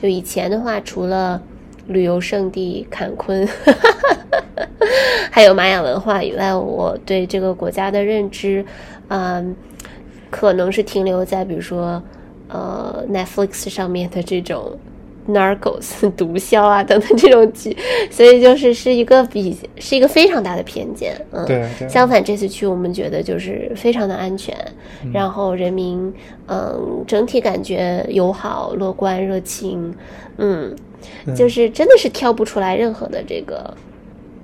[0.00, 1.42] 就以前的话，除了
[1.86, 3.46] 旅游胜地坎昆，
[5.30, 8.64] 还有玛雅文化以外，我对这个国家的认知，
[9.08, 9.54] 嗯，
[10.30, 12.02] 可能是停留在比如说，
[12.48, 14.78] 呃，Netflix 上面的这种
[15.28, 17.76] Narcos 毒枭啊等等这种剧，
[18.10, 21.68] 所以就是是一个比是一个非常大的偏见，嗯，对。
[21.88, 24.56] 相反，这次去我们觉得就是非常的安全，
[25.12, 26.12] 然后人民
[26.48, 29.94] 嗯整体感觉友好、乐观、热情，
[30.38, 30.74] 嗯。
[31.34, 33.74] 就是真的是挑不出来任何的这个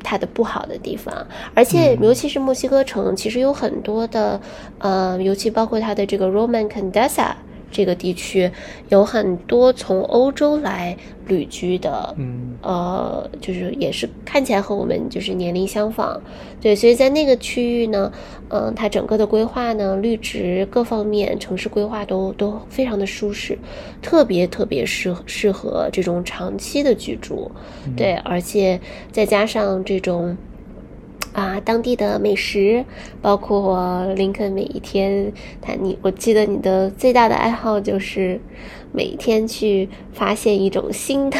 [0.02, 1.14] 它的不好的地方，
[1.54, 4.40] 而且尤其是墨西哥城，其实有很多的，
[4.78, 7.32] 呃，尤其包括它的这个 Roman Condesa
[7.76, 8.50] 这个地区，
[8.88, 12.56] 有很多从欧洲来旅居的，嗯。
[12.62, 16.18] 呃，就是也是看起来和我们就是年龄相仿，
[16.60, 18.10] 对，所以在那个区域呢，
[18.48, 23.58] 嗯、它整个的规划呢，绿植各方面城市规划都都非常的舒适，
[24.00, 27.50] 特别特别适适合这种长期的居住，
[27.94, 28.80] 对，而且
[29.12, 30.36] 再加上这种。
[31.37, 32.83] 啊，当地的美食，
[33.20, 38.40] 包括我林肯每一天，他你我记得你的最大的爱好就是
[38.96, 41.37] 每天去发现一种新的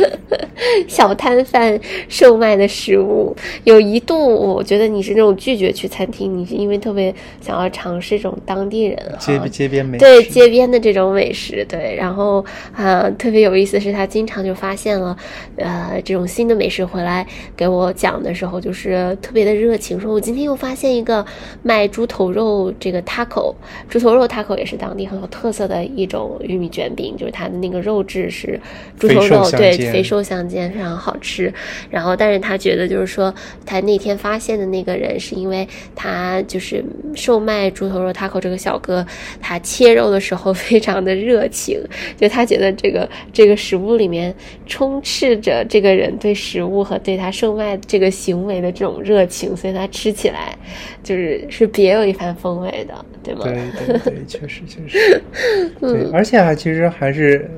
[0.86, 3.34] 小摊贩售卖的食物。
[3.64, 4.14] 有一度，
[4.54, 15.16] 我觉得你是那种拒绝去餐厅，你是因为特别想要尝试这种当地人街哈街边美对街边的这种美食，对，然后啊、特别有意思是他经常就发现了，
[15.56, 17.26] 呃，这种新的美食回来
[17.56, 21.24] 给我讲的时候，就是特别的热情，说我今天又发现一个
[21.62, 23.54] 卖猪头肉这个 taco，
[23.88, 28.58] 猪头肉 taco 也是当地很有特色的一种玉米卷饼，就是它的那个肉质是
[28.98, 31.52] 猪头肉，对，肥瘦相间，非常好吃。
[31.90, 33.34] 然后，但是他觉得就是说，
[33.66, 39.04] 他那天发现的那个人是因为他就是售卖猪头肉 taco 这个小哥，
[39.40, 41.80] 他切肉的时候非常的热情，
[42.16, 44.34] 就他觉得这个这个食物里面
[44.66, 50.56] 充斥着这个人对食物和对他售卖这个行为的这种热情，所以他吃起来
[51.02, 53.40] 就是是别有一番风味的，对吗？
[53.44, 53.54] 对
[53.86, 55.22] 对对，确实确实，
[55.80, 57.50] 对，而且啊，其实还是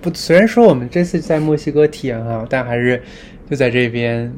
[0.00, 3.00] 不，虽然说我们这次在墨西哥体验哈，但还是
[3.48, 4.32] 就在这边。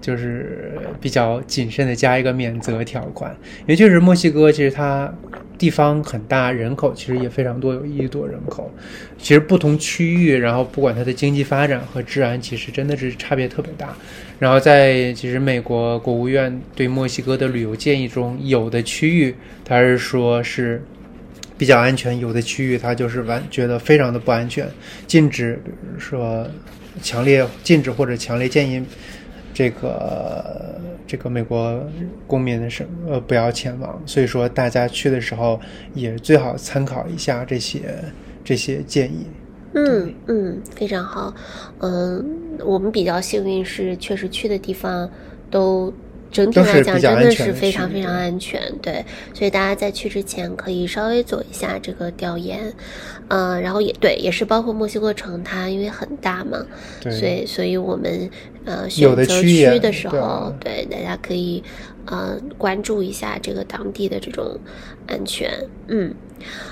[0.00, 5.12] 就是比较谨慎的加一个免责条款，也就是墨西哥其实它
[5.58, 8.72] 地方很大，人口其实也非常多，有一亿多人口。
[9.18, 13.94] 其实不同区域，然后不管它的经济发展和治安，其实真的是差别特别大。
[14.38, 20.82] 然后在其实美国国务院对墨西哥的旅游建议中，有的区域它是说是
[21.58, 24.66] 比较安全，有的区域它就是完觉得非常的不安全，
[25.06, 26.46] 禁止，比如说
[27.02, 28.82] 强烈禁止或者强烈建议
[29.52, 31.84] 这个这个美国
[32.26, 34.00] 公民的是呃不要前往。
[34.06, 35.60] 所以说大家去的时候
[35.94, 37.82] 也最好参考一下这些
[38.44, 39.26] 这些建议。
[39.74, 41.34] 嗯嗯，非常好。
[41.80, 42.24] 嗯，
[42.64, 45.08] 我们比较幸运是，确实去的地方
[45.50, 45.92] 都
[46.30, 48.60] 整体来讲真的是非常非常安全。
[48.80, 52.72] 对，所以大家在去之前可以稍微做一下这个调研。
[53.28, 56.64] 呃，然后也对，也是包括墨西哥城，它因为很大嘛，
[57.00, 58.30] 对所以所以我们
[58.64, 61.62] 呃选择区的时对候，对大家可以
[62.10, 64.58] 呃关注一下这个当地的这种
[65.06, 65.50] 安全。
[65.90, 66.14] 嗯，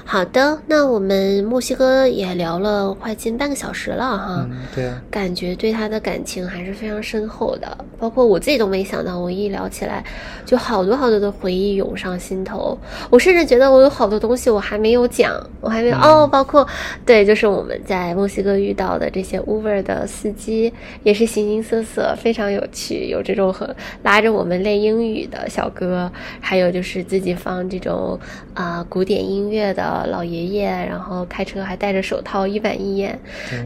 [0.04, 4.46] 好的，那我们墨西哥也聊了快近半个小时了哈。
[4.50, 10.04] 嗯，对啊，感觉对他的感情还是非常深厚的，包括我自己都没想到，我一聊起来，
[10.44, 12.78] 就好多好多的回忆涌上心头。
[13.08, 16.66] 我甚至觉得我有好多东西我还没有讲，我还没有、哦，包括
[17.06, 20.70] 对，就是我们在墨西哥遇到的这些 Uber 的司机，
[21.04, 26.10] 也是形形色色，非常有趣，有这种很拉着我们练英语的小哥，
[26.40, 28.18] 还有就是自己放这种
[28.54, 33.18] 啊、古典音乐的老爷爷，然后开车还戴着手套，一板一眼。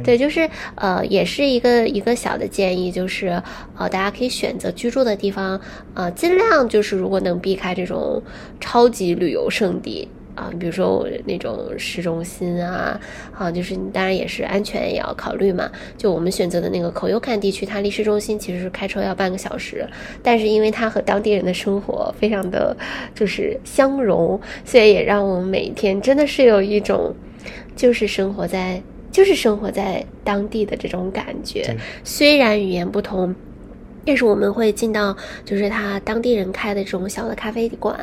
[0.03, 3.43] 对，就是呃，也是一个一个小的建议，就是
[3.77, 5.61] 呃，大家可以选择居住的地方，
[5.95, 8.23] 呃，尽量就是如果能避开这种
[8.59, 10.09] 超级旅游胜地。
[10.41, 12.99] 啊，比如说我那种市中心啊，
[13.37, 15.71] 啊，就是当然也是安全也要考虑嘛。
[15.99, 19.87] 就我们选择的那个口尤坎地区，它离市中心其实是开车要半个小时，
[20.23, 22.75] 但是因为它和当地人的生活非常的
[23.15, 27.15] 就是相融，所以也让我们每一天真的是有一种
[27.77, 31.77] 就是生活在就是生活在当地的这种感觉。
[32.03, 33.35] 虽然语言不同，
[34.05, 37.99] 但是我们会进到就是他当地人开的这种小的咖啡馆，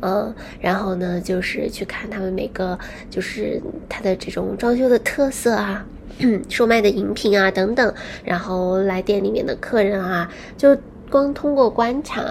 [0.00, 2.78] 嗯，然后呢，就是去看他们每个
[3.10, 5.84] 就是他的这种装修的特色啊。
[6.48, 7.92] 售卖的饮品啊等等，
[8.24, 10.76] 然后来店里面的客人啊，就
[11.10, 12.22] 光通过观察，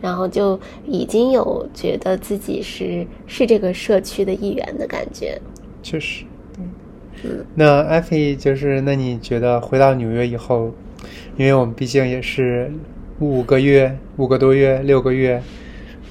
[0.00, 5.38] 然后就已经有觉得自己是是这个社区的一员的感觉。
[5.82, 6.24] 确实。
[7.22, 10.72] 对那艾菲就是，那你觉得回到纽约以后，
[11.36, 12.70] 因为我们毕竟也是
[13.20, 15.42] 五个月、五个多月、六个月，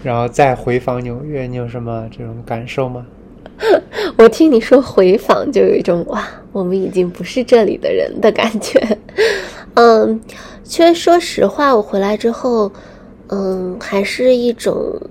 [0.04, 3.06] 然后再回访纽约，你有什么这种感受吗？
[4.18, 8.80] 我听你说回访，就有一种哇，我们已经不是这里的人的感觉。
[9.76, 10.20] 嗯，
[10.64, 12.72] 其实说实话，我回来之后，
[13.28, 15.02] 嗯，还是一种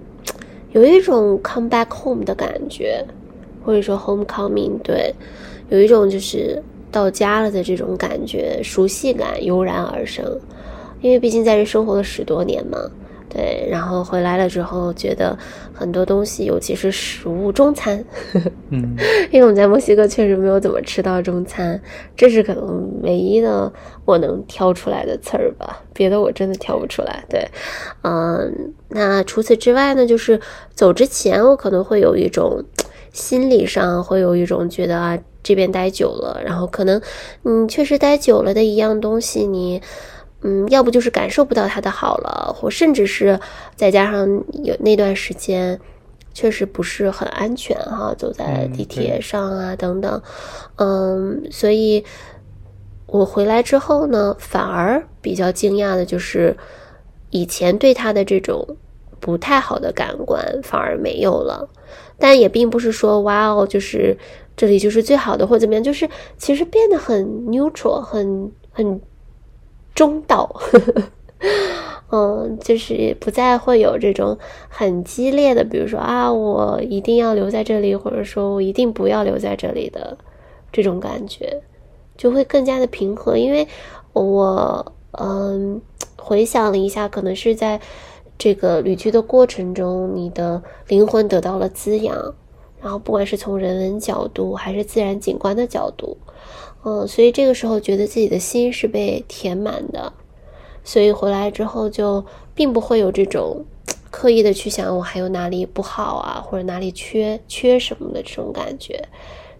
[0.72, 3.04] 有一种 come back home 的感觉，
[3.64, 5.14] 或者说 homecoming，对，
[5.70, 6.62] 有一种就是
[6.94, 10.24] 到家了的这种感觉，熟悉感油然而生。
[11.00, 12.78] 因为毕竟在这生活了十多年嘛。
[13.28, 15.36] 对，然后回来了之后，觉得
[15.72, 18.04] 很多东西，尤其是食物中餐，
[18.70, 18.94] 嗯，
[19.32, 21.80] 因为我们在墨西哥确实没有怎么吃到中餐，
[22.16, 23.72] 这是可能唯一的
[24.04, 27.24] 我能挑出来的词儿吧，别的我真的挑不出来。
[27.28, 27.44] 对，
[28.02, 30.40] 嗯，那除此之外呢，就是
[30.72, 32.62] 走之前我可能会有一种
[33.12, 37.00] 心理上会有一种觉得啊，这边待久了，然后可能
[37.44, 39.80] 嗯，确实待久了的一样东西你。
[40.46, 43.40] 嗯，要不就是感受不到它的好了，或甚至是
[43.76, 44.28] 再加上
[44.62, 45.80] 有那段时间
[46.34, 50.20] 确实不是很安全哈，走在地铁上啊等等，
[50.76, 52.04] 嗯，所以
[53.06, 56.54] 我回来之后呢，反而比较惊讶的就是
[57.30, 58.76] 以前对它的这种
[59.20, 61.66] 不太好的感官反而没有了，
[62.18, 64.14] 但也并不是说哇哦，就是
[64.56, 69.00] 这里就是最好的或怎么样，就是其实变得很 neutral，很很。
[69.94, 70.52] 中道，
[72.10, 74.36] 嗯，就是不再会有这种
[74.68, 80.18] 很激烈的，比如说啊，我一定要留在这里，或者说我一定不要留在这里的
[80.72, 81.62] 这种感觉，
[82.16, 83.36] 就会更加的平和。
[83.36, 83.68] 因为
[84.12, 85.80] 我嗯
[86.16, 87.80] 回想了一下，可能是在
[88.36, 92.34] 这个旅居的过程中，你的灵魂得到了滋养，
[92.84, 96.18] 然后不管是从人文角度还是自然景观的角度。
[96.84, 100.12] 嗯，所以这个时候觉得自己的心是被填满的，
[100.84, 102.22] 所以回来之后就
[102.54, 103.64] 并不会有这种
[104.10, 109.02] 刻意的去想我还有哪里不好啊，或者哪里缺缺什么的这种感觉。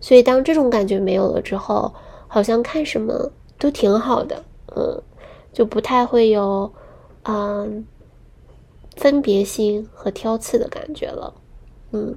[0.02, 1.94] 所以当这种感觉没有了之后，
[2.28, 4.44] 好像看什么都挺好的，
[4.76, 5.02] 嗯，
[5.50, 6.70] 就不太会有
[7.22, 7.86] 嗯
[8.96, 11.32] 分别心和挑刺的感觉了，
[11.92, 12.14] 嗯。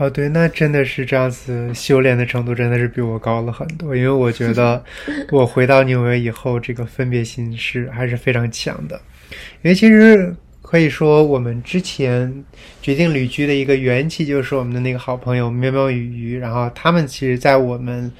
[0.00, 3.94] 哦，对，那真的是这样子，修炼的程度真的是比我高了很多。
[3.94, 4.82] 因为我觉得，
[5.30, 8.98] 我回到纽约以后，这个分别心是还是非常强的。
[9.60, 12.42] 因为其实可以说，我们之前
[12.80, 16.38] 决定旅居的一个缘起，就是我们的那个好朋友喵喵鱼鱼。
[16.38, 18.10] 然后他们其实，在我们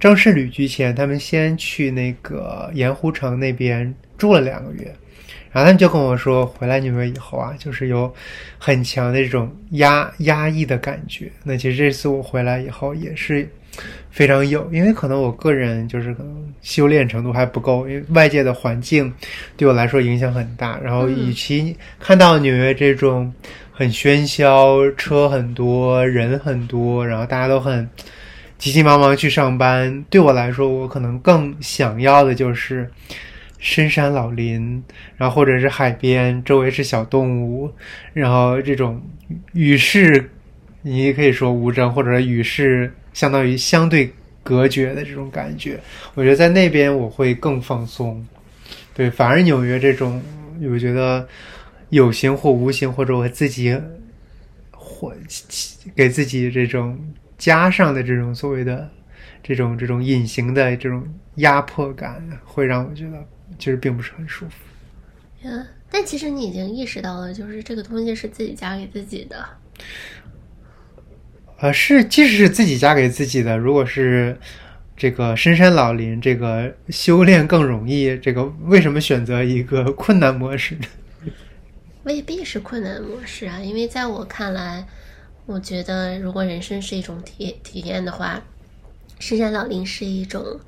[0.00, 4.92] 正式旅居前，他们先去那个盐湖城那边住了两个月。
[5.58, 8.14] 然后他们就跟我说，回来纽约以后啊，就是有
[8.58, 11.28] 很强的这种压压抑的感觉。
[11.42, 13.48] 那其实这次我回来以后也是
[14.08, 19.12] 非常有，因为可能我个人就是可能修炼程度还不够，因为外界的环境
[19.56, 20.78] 对我来说影响很大。
[20.80, 23.32] 然后与其看到纽约这种
[23.72, 27.90] 很喧嚣、车很多人很多，然后大家都很
[28.58, 32.88] 急急忙忙去上班，对我来说，我可能更想要的就是。
[33.58, 34.82] 深山老林，
[35.16, 37.70] 然后或者是海边，周围是小动物，
[38.12, 39.02] 然后这种
[39.52, 40.30] 与世，
[40.82, 44.12] 你也可以说无争，或者与世相当于相对
[44.44, 45.78] 隔绝的这种感觉。
[46.14, 48.24] 我觉得在那边我会更放松。
[48.94, 50.22] 对，反而纽约这种，
[50.70, 51.26] 我觉得
[51.90, 53.76] 有形或无形，或者我自己
[54.70, 55.12] 或
[55.96, 56.98] 给自己这种
[57.36, 58.88] 加上的这种所谓的
[59.42, 63.26] 这种这种隐形的这种压迫感，会让我觉得。
[63.58, 64.52] 其实并不是很舒服，
[65.42, 69.44] 嗯，但其实你已经意识到了，就是这个东西是自己加给自己的，
[71.58, 74.38] 呃，是，即使是自己加给自己的，如果是
[74.96, 80.86] 这个深山老林，这个修炼更容易，这个为什么选择一个困难模式呢？
[82.04, 84.86] 未必是困难模式啊，因为在我看来，
[85.46, 88.40] 我觉得如果人生是一种体体验的话，
[89.18, 90.60] 深山老林是一种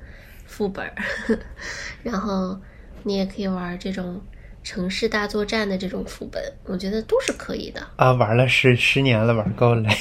[0.45, 0.93] 副本儿，
[2.03, 2.59] 然后。
[3.03, 4.21] 你也可以玩这种
[4.63, 8.11] 城市大作战的这种副本，我觉得都是可以的啊。
[8.13, 9.89] 玩了十十年了，玩够了。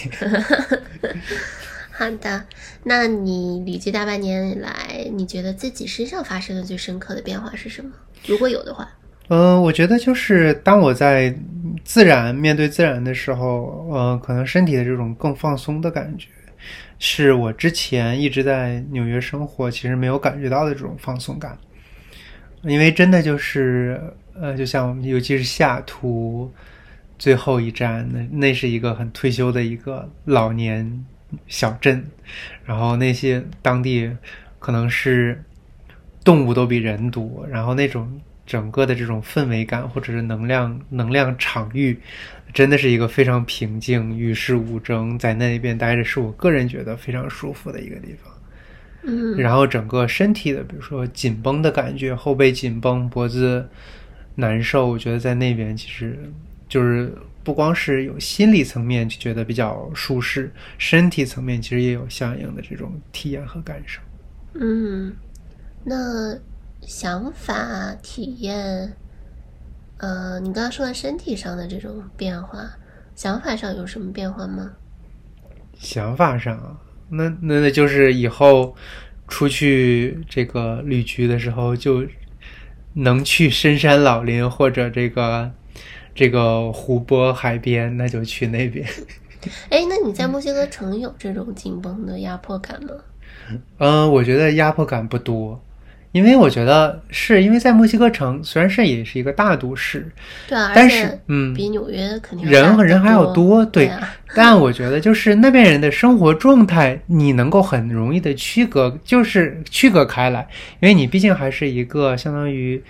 [1.91, 2.45] 好的，
[2.83, 7.91] 那你旅居大半年以来，你觉得自己身上发生的最深刻的变化是什么？
[8.27, 8.89] 如果有的话，
[9.29, 11.35] 嗯，我觉得就是当我在
[11.85, 16.29] 自然面对自然的时候，呃，可能身体的这种更放松的感觉，
[16.99, 21.59] 是我之前一直在纽约生活其实没有感觉到的这种放松感。
[22.63, 24.01] 因为真的就是，
[24.35, 26.53] 呃，就像尤其是下图
[27.19, 31.07] 最后一站，那那是一个很退休的一个老年
[31.47, 32.05] 小镇，
[32.65, 34.11] 然后那些当地
[34.59, 35.43] 可能是
[36.23, 41.99] 动物都比人多，然后那种整个的这种氛围感或者是能量能量场域，
[42.53, 48.33] 真的是一个非常平静、与世无争，在那边待着是我个人觉得非常舒服的一个地方。
[49.03, 53.69] 嗯，然后整个身体的，比如说紧绷的感觉，后背紧绷，脖子
[54.35, 56.19] 难受，我觉得在那边其实
[56.69, 64.01] 就是不光是有心理层面就觉得比较舒适，身体层面其实也有相应的这种体验和感受。
[64.55, 65.15] 嗯，
[65.85, 66.39] 那
[66.83, 68.95] 想法、体验
[69.99, 72.71] 呃，你刚刚说的身体上的这种变化，
[73.15, 74.73] 想法上有什么变化吗？
[75.75, 76.79] 想法上啊，
[77.11, 78.75] 那那那就是以后
[79.29, 82.05] 出去这个旅居的时候，就
[82.95, 85.51] 能去深山老林或者这个
[86.15, 88.87] 这个湖泊海边，那就去那边。
[89.71, 92.91] 哎，那你在墨西哥城有这种紧绷的压迫感吗？
[93.79, 95.61] 嗯，我觉得压迫感不多，
[96.13, 100.11] 因为我觉得是因为在墨西哥城虽然是也是一个大都市，
[100.49, 103.87] 对啊，但是嗯，比纽约肯定人和人还要多，对。
[103.87, 110.47] 对啊 但我觉得就是那边人的生活状态，你能够很容易的区隔，就是区隔开来，
[110.79, 112.81] 因为你毕竟还是一个相当于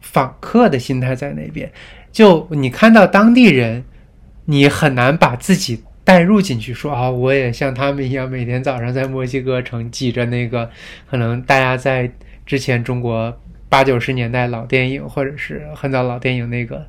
[0.00, 1.70] 访客的心态在那边。
[2.10, 3.84] 就你看到当地人，
[4.46, 10.70] 你很难把自己带入进去，说啊，我也像他们一样，每天早上在墨西哥城挤着那个，
[11.10, 12.10] 可能大家在
[12.46, 13.36] 之前中国
[13.68, 16.86] 八九十年代老电影，或者是很早老电影那个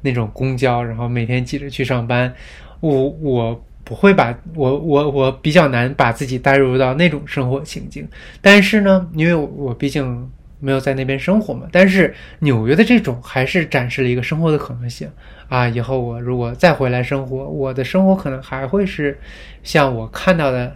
[0.00, 2.34] 那种公交，然后每天挤着去上班。
[2.80, 8.08] 我我不会把我我我比较难把自己带入到那种生活情境，
[8.40, 10.30] 但是呢，因为我我毕竟
[10.60, 15.06] 没有在那边生活嘛，但是纽约的这种还是展示了一个生活的可能性
[15.48, 15.68] 啊！
[15.68, 19.18] 以后我如果再回来生活，我的生活可能还会是
[19.62, 20.68] 像我看到的，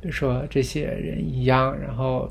[0.00, 2.30] 比如说这些人一样，然后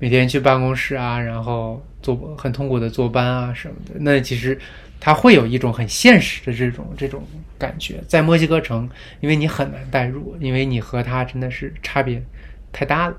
[0.00, 3.92] 每天去办公室啊，然后坐很痛苦的坐班啊什么的。
[4.00, 4.58] 那其实
[4.98, 7.22] 他会有一种很现实的这种这种
[7.56, 8.90] 感觉，在墨西哥城，
[9.20, 12.20] 因为你很难代入，因为你和他真的是差别
[12.72, 13.16] 太大了。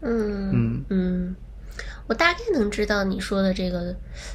[0.00, 1.36] 嗯嗯嗯，
[2.08, 3.94] 我大概能知道你说的这个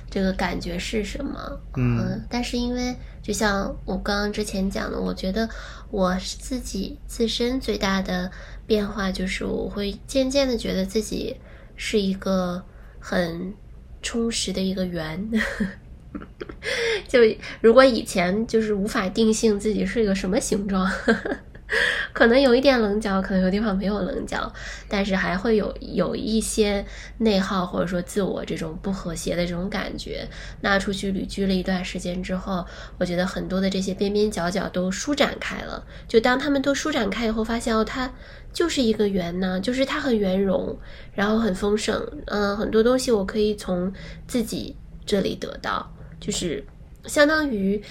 [0.09, 1.59] 这个感觉是什么。
[1.75, 5.49] 嗯呃但是因为就像我刚刚之前讲的，我觉得
[5.91, 8.31] 我自己自身最大的
[8.65, 11.35] 变化就是我会渐渐的觉得自己
[11.77, 12.61] 是一个
[12.99, 13.53] 很
[14.01, 15.31] 充实的一个圆。
[17.07, 17.19] 就
[17.61, 21.37] 如果以前就是无法定性自己是一个什么形状，呵呵
[22.13, 24.51] 可能有一点棱角，可能有地方没有棱角，
[24.87, 26.85] 但是还会有有一些
[27.17, 30.27] 内耗或者说自我这种不和谐的这种感觉。
[30.61, 32.65] 那出去旅居了一段时间之后，
[32.97, 35.85] 我觉得很多的这些边边角角都舒展开了。
[36.07, 38.11] 就当他们都舒展开以后，发现哦，它
[38.53, 40.77] 就是一个圆呢，就是它很圆融，
[41.13, 42.01] 然后很丰盛。
[42.27, 43.91] 嗯、很多东西我可以从
[44.25, 46.65] 自己这里得到，就是
[47.05, 47.81] 相当于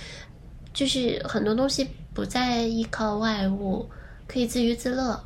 [0.73, 3.91] 就是很多东西不再依靠外物，
[4.27, 5.23] 可以自娱自乐。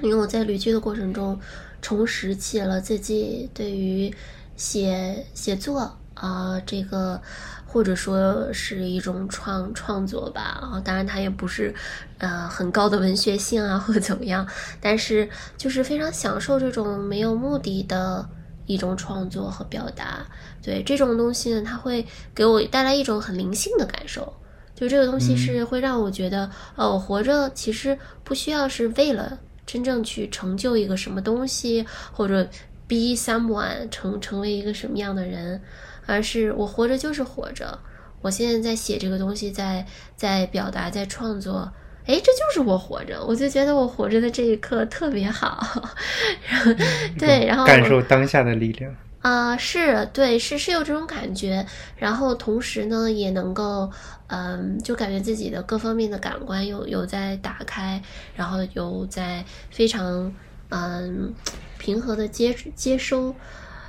[0.00, 1.36] 因为我在旅居的过程中，
[1.82, 4.14] 重拾起了自己对于
[4.54, 7.20] 写写作啊、这个
[7.66, 11.74] 或者说是一种创创作吧啊，当然它也不是
[12.18, 14.46] 呃很高的文学性啊或者怎么样，
[14.80, 18.28] 但是就是非常享受这种没有目的的
[18.66, 20.24] 一种创作和表达。
[20.62, 24.32] 对这种东西呢，它会给我带来一种很灵性的感受。
[24.74, 32.44] 就这个东西是会让我觉得，呃，我活着其实不需要是为了真正去成就一个什么东西，或者
[32.88, 35.62] be someone 成成为一个什么样的人，
[36.06, 37.78] 而是我活着就是活着。
[38.20, 41.72] 我现在在写这个东西，在在表达，在创作，
[42.06, 43.24] 哎，这就是我活着。
[43.24, 45.62] 我就觉得我活着的这一刻特别好，
[46.48, 46.72] 然后
[47.18, 48.94] 对，然后感受当下的力量。
[49.24, 51.66] 啊、是对，是是有这种感觉，
[51.96, 53.90] 然后同时呢，也能够，
[54.26, 58.02] 嗯，就感觉自己的各方面的感官有有在打开，
[58.36, 60.30] 然后有在非常
[60.68, 61.32] 嗯
[61.78, 63.34] 平和的接接收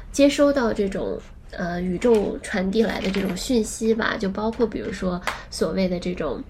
[0.09, 1.19] 接收到这种
[1.51, 5.21] 呃宇宙传递来的这种讯息吧，就包括比如说
[5.51, 6.41] 所谓的这种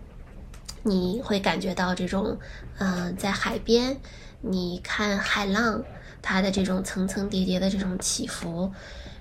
[0.84, 2.38] 你会感觉到这种，
[2.78, 3.98] 嗯、在海边，
[4.42, 5.84] 你看海浪，
[6.26, 8.72] 它的这种层层叠叠的这种起伏，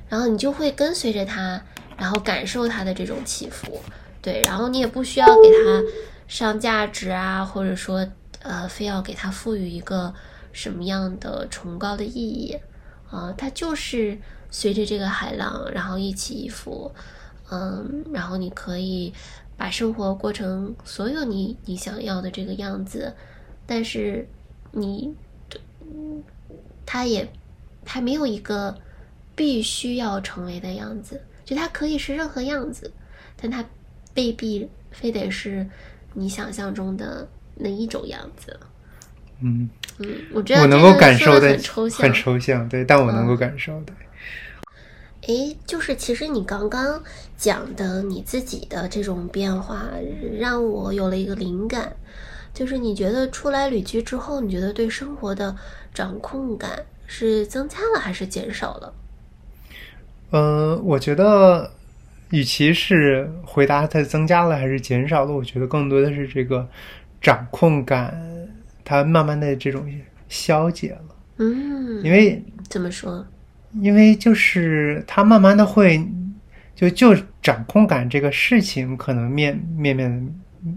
[0.08, 1.60] 然后你就会跟随着它，
[1.98, 3.78] 然后感受它的这种起伏，
[4.22, 5.82] 对，然后你也不需要给它
[6.26, 8.08] 上价值啊，或者说
[8.40, 10.14] 呃，非要给它赋予一个
[10.52, 12.56] 什么样的崇高的意义。
[13.10, 14.18] 啊、它就是
[14.50, 16.90] 随着这个海浪，然后一起一伏，
[17.48, 19.12] 嗯，然后你可以
[19.56, 23.14] 把生活过成所有你你想要的这个样子，
[23.66, 24.26] 但是
[24.72, 25.14] 你，
[26.84, 27.28] 嗯，它也
[27.84, 28.76] 他没有一个
[29.34, 32.92] 必须要成为的样子，就他可以是任何样子，
[33.36, 33.64] 但他
[34.14, 35.66] 未必非得是
[36.12, 37.26] 你想象中的
[37.56, 38.58] 那一种样子。
[39.40, 39.68] 嗯，
[39.98, 43.36] 嗯，我觉得我能够感受的很抽象，很抽象，对，但我能够嗯。
[43.36, 43.92] 感受的。
[45.26, 47.02] 诶，就是其实你刚刚
[47.36, 49.88] 讲的你自己的这种变化，
[50.38, 51.96] 让我有了一个灵感，
[52.54, 55.54] 就是你觉得出来旅居之后，你觉得对生活的
[55.92, 58.94] 掌控感是增加了还是减少了？
[60.30, 61.70] 嗯，我觉得
[62.30, 66.68] 与其是回答它增加了还是减少了，我觉得更多的是这个
[67.20, 68.18] 掌控感，
[68.84, 69.86] 它慢慢的这种
[70.28, 71.16] 消解了。
[71.38, 73.26] 嗯，因为怎么说？
[73.80, 76.00] 因为就是它慢慢的会，
[76.76, 80.34] 就就掌控感这个事情，可能面面面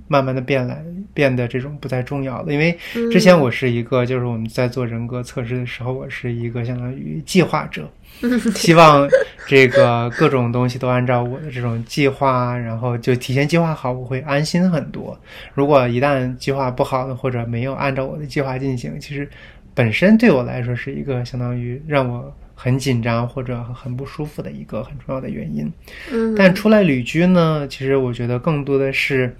[0.08, 0.84] 慢慢的变来
[1.14, 2.52] 变得这种不再重要了。
[2.52, 2.78] 因为
[3.12, 7.90] 之前我是一个，就是我们在做人格测试的时候，我是一个相当于计划者，
[8.56, 9.08] 希望
[9.48, 15.18] 这个各种东西都按照我的这种计划，然后就提前计划好，我会安心很多。
[15.54, 19.30] 如果一旦计划不好或者没有按照我的计划进行，其实
[19.74, 25.72] 本身对我来说是一个相当于让我很紧张或者很不舒服的一个很重要的原因。
[26.12, 29.36] 嗯，但出来旅居呢，其实我觉得更多的是，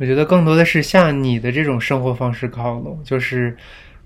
[0.00, 3.54] 我觉得更多的是向你的这种生活方式靠拢，就是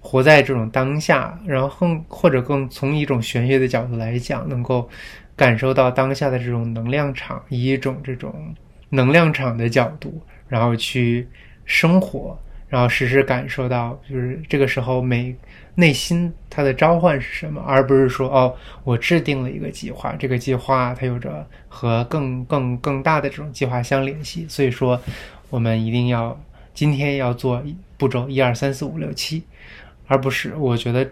[0.00, 4.88] 活在这种当下，然后更或者更从一种玄学的角度来讲，能够
[5.36, 8.52] 感受到当下的这种能量场，以一种这种
[8.90, 11.28] 能量场的角度，然后去
[11.64, 12.36] 生活，
[12.68, 15.34] 然后时时感受到，就是这个时候每
[15.76, 25.00] 内心它的召唤是什么，而不是说哦，我制定了一个计划，这个计划它有着和更更更大的这种计划相联系，所以说
[25.54, 26.36] 我们一定要
[26.74, 27.62] 今天要做
[27.96, 29.40] 步骤一二三四五六七，
[30.08, 31.08] 而不是我觉得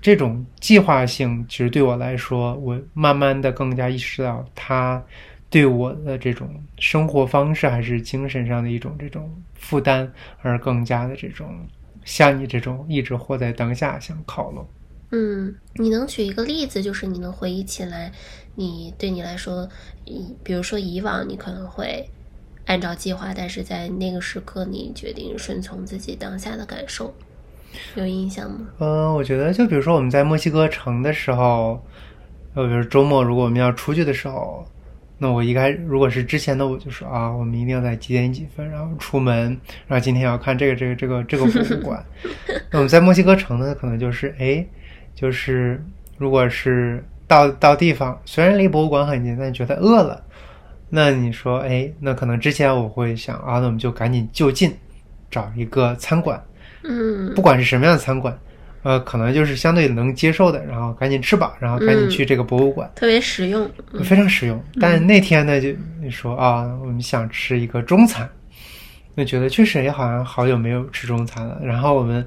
[0.00, 5.00] 这种计划性，其实对我来说，我慢慢的更加意识到它
[5.48, 6.50] 对我的这种
[6.80, 10.10] 生活方式还是精神上的一种这种负担，
[10.42, 11.64] 而更加的这种
[12.04, 14.66] 像你这种一直活在当下想靠拢。
[15.12, 18.10] 嗯，你能举一个例子，就是你能回忆起来，
[18.56, 19.68] 你对你来说，
[20.04, 22.04] 以比如说以往你可能会
[22.68, 27.12] 按照计划，但是在那个时刻你决定顺从自己当下的感受，
[27.94, 28.68] 有印象吗？
[28.78, 31.82] 嗯，我觉得就比如说我们在墨西哥城的时候，
[32.54, 34.66] 呃，比如周末如果我们要出去的时候，
[35.16, 42.04] 那我一开如果是之前的我就说啊，我们一定要在几点几分，然后出门，然后今天要看这个这个这个这个博物馆。
[42.70, 44.62] 那我们在墨西哥城呢，可能就是哎，
[45.14, 45.82] 就是
[46.18, 50.22] 如果是到到地方，虽然离博物馆很近，但觉得饿了，
[50.90, 54.74] 那你说哎，那可能之前我会想啊，那我们就赶紧就近
[55.30, 56.42] 找一个餐馆。
[56.84, 58.38] 嗯不管是什么样的餐馆，
[58.84, 63.68] 呃，可能就是相对能接受的，然后赶紧吃饱，然后赶紧去这个博物馆，特别实用。
[63.92, 64.62] 嗯非常实用。
[64.80, 65.68] 但那天呢，就
[66.00, 68.28] 你说啊，我们想吃一个中餐，
[69.14, 71.60] 那觉得确实也好像好久没有吃中餐了。
[71.62, 72.24] 然后我们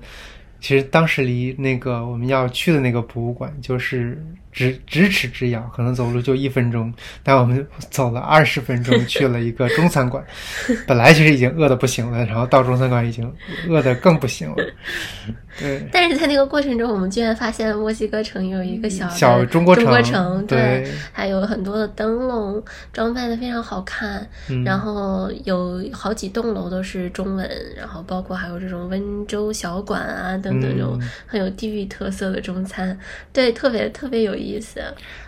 [0.62, 6.94] 其实当时离那个我们要去的那个博物馆就是咫咫尺之遥，可能走路就一分钟，
[7.24, 10.24] 但我们走了二十分钟去了一个中餐馆。
[10.86, 13.30] 本来其实已经饿的不行了，然后到中餐馆已经
[13.68, 14.56] 饿的更不行了。
[15.60, 15.82] 对。
[15.92, 24.28] 但是在那个过程中，我们居然发现墨西哥城有一个小小中国中国城城，对还有很多的灯笼，装扮的非常好看。
[24.50, 32.98] 嗯然后有好几栋楼都是中文，然后包括还有这种温州小馆啊等等这种嗯很有地域特色的中餐，
[33.32, 34.82] 对，特别特别有意思。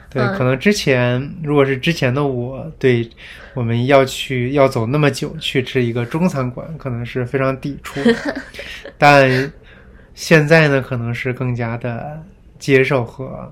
[0.09, 3.09] 对，嗯可能之前如果是之前的我，对
[3.53, 7.99] 我们要去要走那么久去吃一个中餐馆，可能是非常抵触。
[8.97, 9.51] 但
[10.13, 12.21] 现在呢，可能是更加的
[12.59, 13.51] 接受和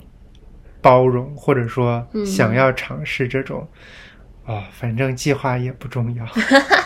[0.82, 3.68] 包容，或者说嗯想要尝试这种。
[4.44, 6.28] 啊、反正计划也不重要，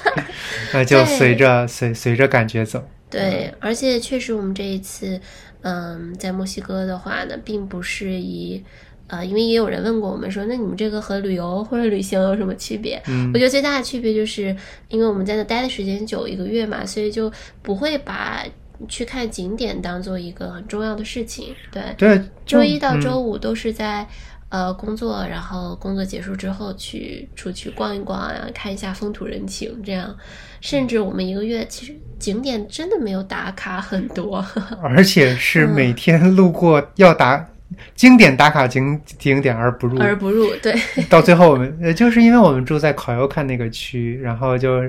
[0.71, 2.86] 那就随着随随着感觉走。
[3.20, 5.20] 对，而且确实，我们这一次，
[5.61, 8.63] 嗯，在墨西哥的话呢，并不是以，
[9.07, 13.01] 呃，因为也有人问过我们说，那你们这个和旅游或者旅行有什么区别？
[13.07, 14.55] 嗯我觉得最大的区别就是，
[14.89, 18.45] 因为我们在那待的时间久，一个月嘛，所以就不会把
[18.89, 21.55] 去看景点当做一个很重要的事情。
[21.72, 24.05] 对，对，周一到嗯周五都是在、
[24.49, 30.15] 呃工作，然后工作结束之后去出去逛一逛啊，看一下风土人情，这样。
[30.61, 34.43] 甚至我们一个月其实景点真的没有打卡很多，
[34.81, 37.45] 而且是每天路过要打
[37.93, 40.55] 经典打卡景景点而不入，而不入。
[40.57, 40.73] 对，
[41.09, 44.81] 到最后我们呃，就是因为我们住在考尤看那个区，然后就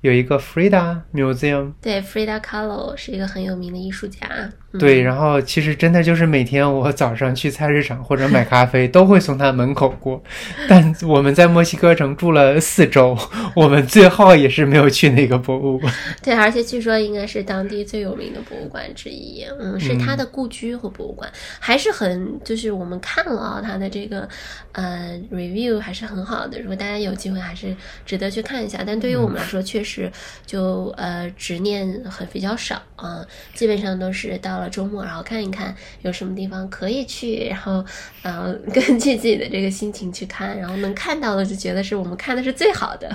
[0.00, 4.26] 有一个 Frida Museum，对，Frida Kahlo 是一个很有名的艺术家。
[4.72, 10.22] 嗯、对，然后其实真的就是每天我早上去菜市场或者买咖啡都会从他门口过，
[10.68, 13.18] 但我们在墨西哥城住了四周，
[13.56, 15.92] 我们最后也是没有去那个博物馆。
[16.22, 21.28] 对，而且据说应该是当地最有名的博物馆之一，嗯，是他的故居和博物馆，
[21.58, 24.28] 还是很就是我们看了啊，他的这个
[24.72, 27.74] 呃 review 还是很好的，如果大家有机会还是
[28.06, 28.84] 值得去看一下。
[28.86, 30.10] 但对于我们来说，确是
[30.46, 37.84] 就呃执念很比较少啊，基本上都是到了周末，然后看一看有什么地方可以去，然后
[38.22, 43.10] 呃 根据自己的这个心情去看，然后能看到的就觉得是我们看的是最好的。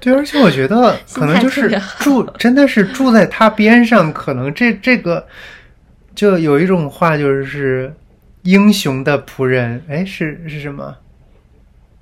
[0.00, 5.26] 对，而且我觉得 可能就是住，真的是住在他边上，可能这这个
[6.14, 7.94] 就有一种话就是
[8.42, 10.94] 英雄的仆人，哎，是是什么？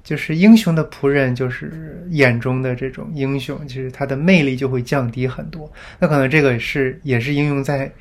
[0.03, 5.71] 就是英雄的仆人，就是眼中的这种英雄，其实他的魅力就会降低很多。
[5.99, 7.93] 那可能这个是也是应用在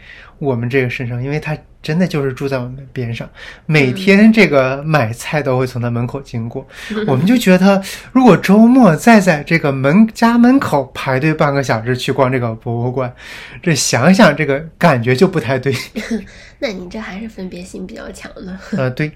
[0.42, 3.30] 我们这个身上，因为他真的就是住在我们边上，
[3.68, 6.68] 每天这个买菜都会从他门口经过，
[7.06, 7.80] 我们就觉得
[8.12, 13.14] 如果周末再在这个门家门口排队半个小时去逛这个博物馆，
[13.62, 15.72] 这想想这个感觉就不太对。
[16.58, 18.58] 那你这还是分别心比较强的。
[18.78, 19.12] 呃，对，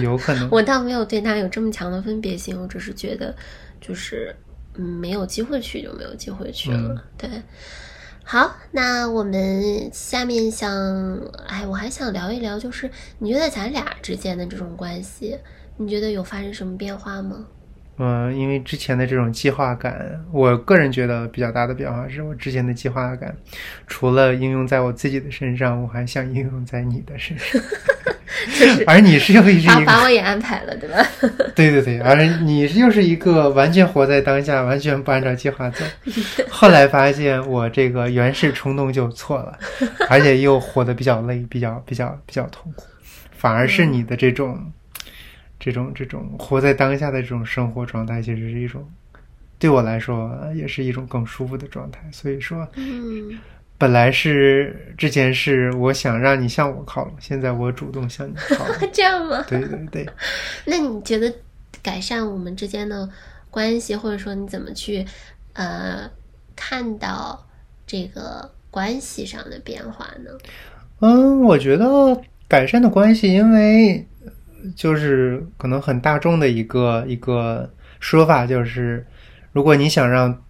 [0.00, 0.48] 有可能。
[0.52, 3.34] 我倒没有对他有这么强的分别心，我只是觉得，
[3.80, 4.34] 就是
[4.76, 7.04] 嗯，没有机会去就没有机会去了。
[7.16, 7.28] 对，
[8.30, 10.70] 好，那我们下面想，
[11.46, 15.38] 哎，我还想聊一聊，就是你觉得咱俩之间的这种关系，
[15.78, 17.46] 你觉得有发生什么变化吗？
[17.98, 23.34] 嗯，因为之前的这种计划感，我个人觉得比较大的变化是我之前的计划感，
[23.86, 27.60] 除了应用在我自己的身上，我还想应用在你的身上。
[28.86, 31.04] 而你是又是一个把我也安排了，对吧？
[31.56, 35.84] 对 对对，而你又是一个完全活在当下，完全不按照计划走。
[36.48, 39.58] 后来发现我这个原始冲动就错了，
[40.08, 42.84] 而且又活得比较累，比较比较比较痛苦，
[43.36, 44.72] 反而是你的这种。
[45.68, 48.88] 这种这种活在当下的这种生活状态，其实是一种
[49.58, 52.00] 对我来说也是一种更舒服的状态。
[52.10, 53.38] 所以说，嗯，
[53.76, 59.44] 本来是之前是我想让你向我靠拢，现在我主动向你靠拢， 这样吗？
[59.46, 60.08] 对对对。
[60.64, 61.30] 那你觉得
[61.82, 63.06] 改善我们之间的
[63.50, 65.04] 关系，或者说你怎么去
[65.52, 66.10] 呃
[66.56, 67.46] 看到
[67.86, 70.30] 这个关系上的变化呢？
[71.00, 74.06] 嗯，我觉得改善的关系，因为。
[74.74, 79.06] 就是可能很大众的一个一个说法，就是
[79.52, 80.42] 如果你想让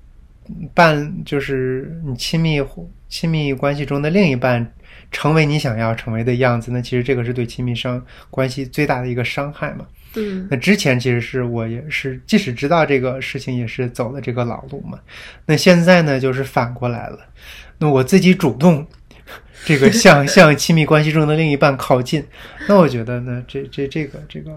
[0.75, 2.63] 伴，就是你亲密
[3.09, 4.73] 亲密关系中的另一半
[5.11, 9.87] 成为你想要成为的样子，那其实这个是对亲密伤关系最大的一个伤害嘛。
[10.17, 14.99] 嗯，那之前其实是我也是，即使知道这个事情，也是走了这个老路嘛。
[15.47, 17.19] 那现在呢，就是反过来了，
[17.79, 18.87] 那我自己主动。
[19.65, 22.25] 这个向向亲密关系中的另一半靠近，
[22.67, 24.51] 那我觉得呢，这这这个这个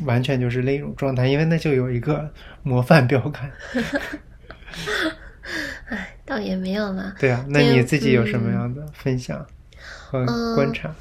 [0.00, 2.30] 完全就是另一种状态，因为那就有一个
[2.62, 3.50] 模范标杆。
[5.88, 7.14] 哎，倒也没有嘛。
[7.18, 9.46] 对啊，那你自己有什么样的分享
[9.78, 10.24] 和
[10.54, 10.94] 观察？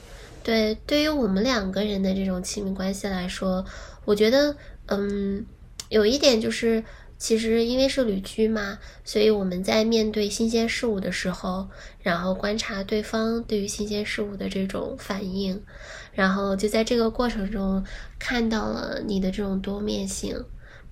[0.44, 3.66] 对，对于我们两个人的这种亲密关系来说，
[4.06, 4.56] 我觉得，
[4.88, 5.46] 嗯，
[5.90, 6.84] 有一点就是。
[7.22, 11.70] 其实因为是旅居嘛，所以我们在面对新鲜事物的时候，
[12.02, 15.62] 然后观察对方对于新鲜事物的这种反应，
[16.14, 17.86] 然后就在这个过程中
[18.18, 20.44] 看到了你的这种多面性。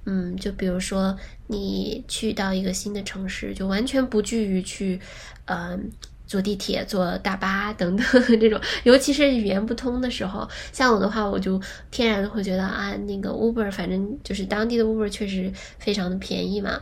[0.05, 1.17] 嗯，就比如说
[1.47, 5.01] 你去到一个新的城市，就完全不惧于去，
[5.45, 5.91] 嗯。
[6.29, 8.05] 坐地铁、坐大巴等等
[8.39, 11.59] 这种，尤其是语言不通的时候，像我的话，我就
[11.89, 16.79] 天然的会觉得啊，那个 Uber，反正就是当地的 Uber 确实非常的便宜嘛。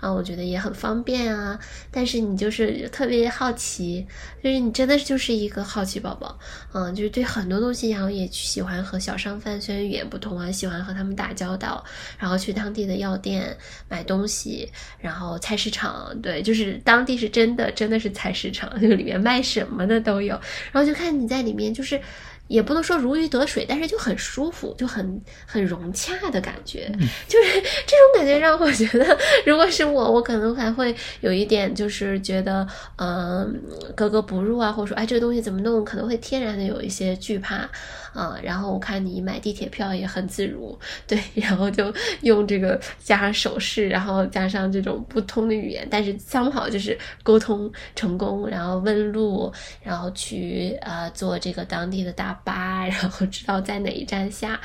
[0.00, 1.58] 然后我觉得也很方便啊，
[1.90, 4.04] 但是你就是特别好奇，
[4.42, 6.36] 就是你真的就是一个好奇宝宝，
[6.72, 11.84] 嗯，就是对很多东西，然后也喜欢和小商贩，虽然语言不通啊，喜欢和他们打交道，
[12.16, 13.56] 然后去当地的药店
[13.88, 14.70] 买东西，
[15.00, 20.34] 然后菜市场，对，就是当地是真的，真的是菜市场，就里面卖什么的都有，
[20.72, 22.00] 然后就看你在里面就是。
[22.48, 26.90] 也不能说如鱼得水，但是就很舒服，就很很融洽的感觉，
[27.28, 32.66] 就是这种感觉让我觉得，如果是我，我可能还会有一点就是觉得，
[32.96, 33.60] 嗯，
[33.94, 37.68] 格格不入啊，或者说，哎，这个东西怎么弄，可能会天然的有一些惧怕。
[38.12, 41.92] 啊，然后我看你买地铁票也很自如，对，然后就
[42.22, 49.52] 用这个加上手势，然后加上这种不通的语言，但是刚好就是沟通成功，然后问路，
[49.82, 54.60] 然后去呃坐这个当地的大巴，然后知道在哪一站下，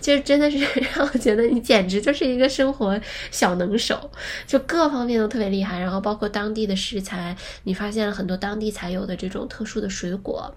[0.00, 0.58] 就真的是
[0.94, 4.10] 让我觉得你简直就是一个生活小能手，
[4.46, 10.54] 就各方面都特别厉害，然后包括当地的食材，你发现了很多当地才有的这种特殊的水果。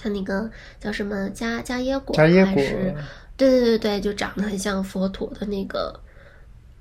[0.00, 2.94] 像那个叫什么加加椰果，还是
[3.36, 5.98] 对对对对，就长得很像佛陀的那个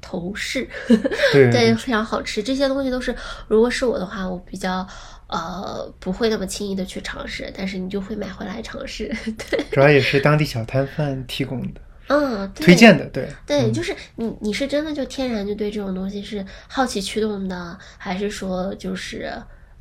[0.02, 0.68] 头饰，
[1.34, 2.42] 对，非常好吃。
[2.42, 3.16] 这些东西都是，
[3.48, 4.88] 如果是我的话，我比较
[5.28, 9.08] 呃不会那么轻易的去尝试，但是你就会买回来尝试。
[9.50, 11.82] 对，主要也是当地小摊贩提供的。
[12.10, 19.32] 嗯，推荐的，对对，嗯就是你，你是真的就天然就对这种东西是好奇驱动的，还是说就是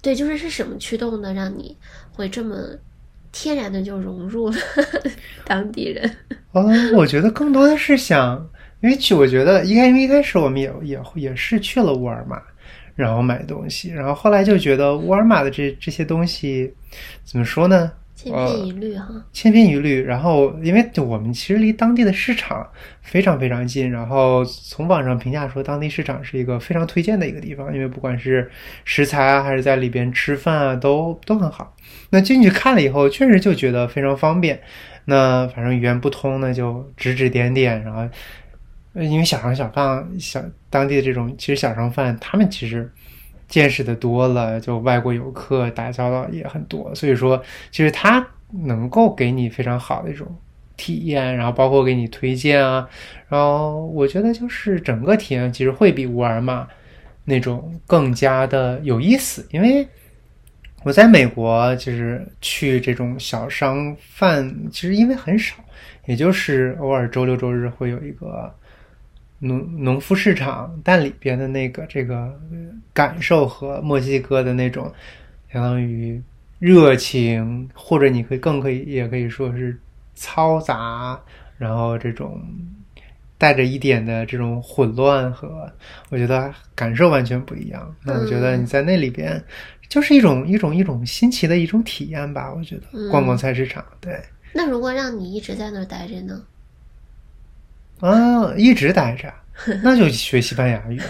[0.03, 1.76] 对，就是是什么驱动的，让你
[2.12, 2.57] 会这么
[3.39, 4.57] 天然的就融入了
[5.45, 6.11] 当地人？
[6.53, 6.64] 哦，
[6.95, 8.49] 我觉得更多的是想，
[8.80, 12.41] 因为去，我觉得应该因为一开始我们也也也是去了沃尔玛，
[12.95, 16.72] 然后买东西，然后后来就觉得沃尔玛的这这些东西
[17.24, 17.93] 怎么说呢？
[18.16, 19.06] 千篇一律哈。
[19.32, 20.02] 千篇一律。
[20.02, 22.66] 然后，因为就我们其实离当地的市场
[23.02, 28.50] 非常非常近，然后从网上评价说当地市场是一个非常推荐的一个地方，因为不管是
[28.84, 31.76] 食材啊，还是在里边吃饭啊，都都很好。
[32.10, 34.60] 那进去看了以后，确实就觉得非常方便。
[35.04, 38.08] 那反正语言不通呢，就指指点点，然后。
[38.98, 42.90] 因为小商小贩小当地的这种，其实小商贩他们其实
[43.49, 47.40] 见识的多了，就外国游客打交道也很多，所以说
[47.70, 48.26] 其实他
[48.64, 50.26] 能够给你非常好的一种
[50.76, 52.88] 体验，然后包括给你推荐啊，
[53.28, 56.66] 然后我觉得就是整个体验其实会比沃尔玛
[57.24, 59.86] 那种更加的有意思，因为
[60.82, 65.57] 我在美国就是去这种小商贩，其实因为很少，
[66.07, 68.53] 也就是偶尔周六周日会有一个。
[69.39, 72.57] 农农夫市场，但里边的那个这个呃
[72.93, 74.91] 感受和墨西哥的那种
[75.53, 76.22] 相当于
[76.59, 79.78] 热情，或者你可以更可以也可以说是
[80.16, 81.20] 嘈杂，
[81.59, 82.41] 然后这种
[83.37, 85.70] 带着一点的这种混乱和，
[86.09, 87.95] 我觉得感受完全不一样。
[88.05, 89.43] 那我觉得你在那里边
[89.89, 92.51] 就是一种一种一种新奇的一种体验吧。
[92.53, 94.18] 我觉得逛逛菜市场，对
[94.55, 96.43] 那如果让你一直在那儿待着呢？
[98.01, 99.32] 啊，一直待着。
[99.82, 101.07] 那就学西班牙语了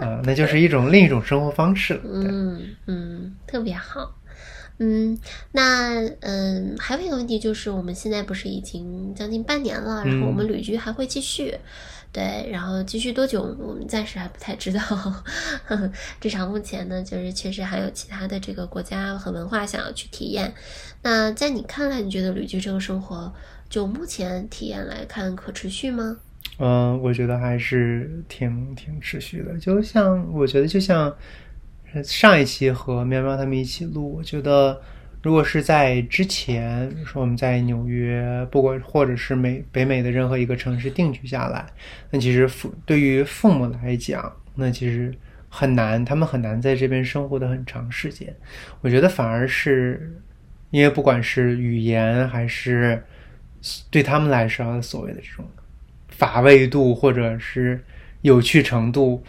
[0.06, 2.00] 啊，那就是一种另一种生活方式了。
[2.02, 4.16] 对，嗯嗯，特别好。
[4.76, 5.18] 嗯，
[5.52, 11.54] 那嗯，还有一个问题就是，我们现在不是已经将近半年了，然后我们旅居还会继续，
[12.12, 14.80] 对，然后继续多久，我们暂时还不太知道。
[16.20, 20.52] 至少目前呢，就是确实还有其他的这个国家和文化想要去体验。
[21.02, 23.32] 那在你看来，你觉得旅居这个生活，
[23.70, 26.16] 就目前体验来看，可持续吗？
[26.58, 29.56] 嗯，我觉得还是挺挺持续的。
[29.58, 31.16] 就像我觉得，就像
[32.04, 34.78] 上一期和喵喵他们一起录，我觉得
[35.22, 41.64] 如果是在之前，说我们在纽约，不管或者是美北美的任何一个城市定居下来，
[42.10, 45.14] 那其实父对于父母来讲，那其实
[45.48, 48.34] 很难，他们很难在这边生活的很长时间。
[48.80, 50.20] 我觉得反而是
[50.70, 53.02] 因为不管是语言还是
[53.90, 55.44] 对他们来说所谓的这种。
[56.08, 57.82] 乏味度或者是
[58.20, 59.24] 有趣程度，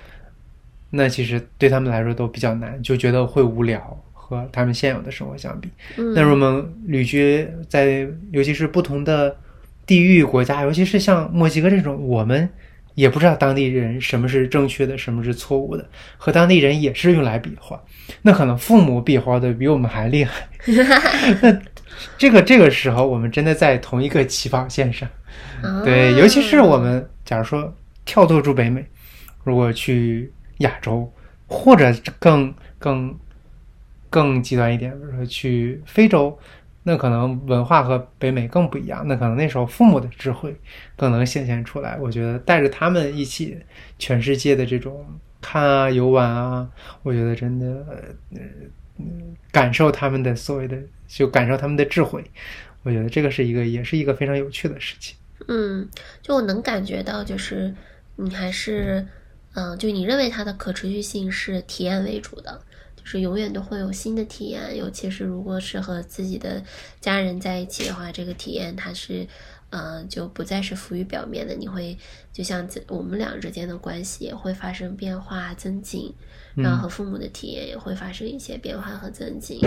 [0.90, 5.70] 那其实对他们来说都比较难，就觉得会无聊，和他们现有的生活相比。
[5.96, 9.34] 嗯，那我们旅居在，尤其是不同的
[9.86, 12.50] 地域国家，尤其是像墨西哥这种，我们
[12.96, 17.82] 也不知道当地人什么是正确的，什么是错误的，和当地人也是用来比划。
[18.24, 20.46] 那可能父母比划的比我们还厉害。
[21.42, 21.62] 那
[22.18, 25.08] 这个这个时候，我们真的在同一个起跑线上。
[25.84, 27.74] 对，尤其是我们，假如说
[28.06, 28.86] 跳脱出北美，
[29.44, 31.12] 如果去亚洲，
[31.48, 33.18] 或者更更
[34.10, 36.38] 更极端一点，比如说去非洲，
[36.84, 39.04] 那可能文化和北美更不一样。
[39.08, 40.56] 那可能那时候父母的智慧
[40.96, 41.98] 更能显现出来。
[42.00, 43.58] 我觉得带着他们一起
[44.00, 45.06] 全世界的这种
[45.40, 46.68] 看啊、游玩啊，
[47.04, 47.86] 我觉得真的
[48.34, 48.42] 呃
[49.52, 50.78] 感受他们的所谓的，
[51.12, 52.24] 就感受他们的智慧。
[52.84, 55.16] 我觉得这个是一个，也是一个非常有趣的事情。
[55.48, 55.88] 嗯，
[56.22, 57.74] 就我能感觉到，就是
[58.16, 59.06] 你还是，
[59.54, 62.62] 嗯、就你认为它的可持续性是体验为主的，
[62.96, 66.64] 就是永远都会有新的体验，尤其是如果是和自己的
[67.00, 69.28] 家人在一起的话，这个体验它是，
[69.72, 71.98] 呃，就不再是浮于表面的，你会
[72.32, 76.14] 就像自我们俩之间的关系也会发生变化增进，
[76.56, 79.60] 然后和父母的体验也会发生一些变化和增进。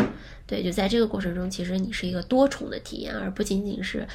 [0.47, 4.07] 对，就在这个过程中，其实你是一个多重的体验，而不仅仅是。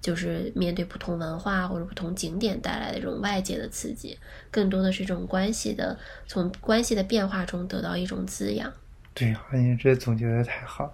[0.00, 4.16] 就是面对不同文化或者不同景点带来的这种外界的刺激，
[4.48, 8.72] 更多的是这种关系的从关系的变化中得到一种滋养，
[9.18, 10.92] 对，哎呀，这总结的太好了。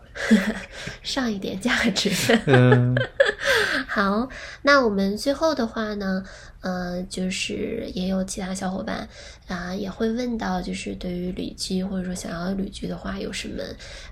[1.02, 2.10] 上一点价值。
[2.46, 2.96] 嗯，
[3.86, 4.28] 好，
[4.62, 6.24] 那我们最后的话呢，
[6.60, 9.06] 呃，就是也有其他小伙伴
[9.46, 13.62] 啊、也会问到，就是对于旅居或者说想要旅居的话，有什么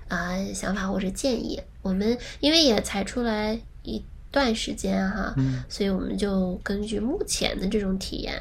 [0.09, 1.59] 啊、想法或者建议？
[1.81, 8.39] 我们因为也才出来一段时间哈，嗯所以我们就根据目前的这种体验，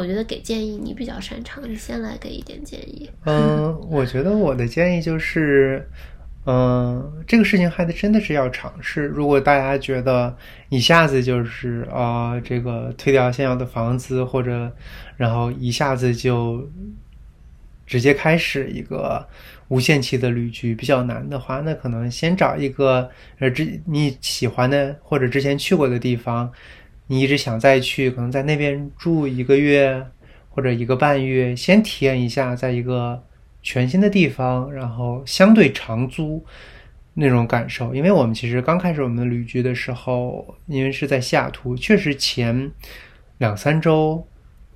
[0.00, 3.10] 我觉得给建议你比较擅长，你先来给一点建议。
[3.26, 5.86] 嗯，我觉得我的建议就是，
[6.46, 9.04] 嗯，这个事情还得真的是要尝试。
[9.04, 10.34] 如果大家觉得
[10.70, 14.72] 一下子就是啊、这个退掉现有的房子，或者
[15.18, 16.66] 然后一下子就
[17.86, 19.28] 直接开始一个
[19.68, 26.50] 无限期的旅居比较难的话，那可能先找一个呃之你喜欢的或者之前去过的地方，
[27.10, 30.06] 你一直想再去，可能在那边住一个月
[30.48, 33.20] 或者一个半月，先体验一下，在一个
[33.64, 36.40] 全新的地方，然后相对长租
[37.14, 37.92] 那种感受。
[37.92, 42.70] 因为我们其实刚开始我们旅居的时候，因为是在西雅图，确实前
[43.38, 44.24] 两三周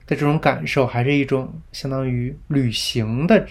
[0.04, 3.46] 的这种感受，还是一种相当于旅行的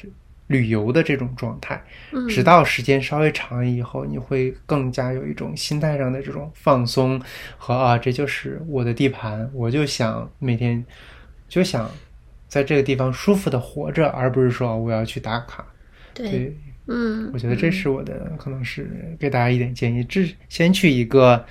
[0.53, 1.83] 旅游的这种状态。
[2.11, 7.19] 嗯，直到时间稍微长以后，你会更加有一种心态上的这种放松
[7.57, 10.85] 和啊，这就是我的地盘，我就想每天
[11.49, 11.89] 就想
[12.47, 15.65] 在这个地方舒服的活着，而不是说我要去打卡。
[16.13, 21.43] 对，对，嗯，我觉得这是我的，可能是给大家一点建议，这先去一个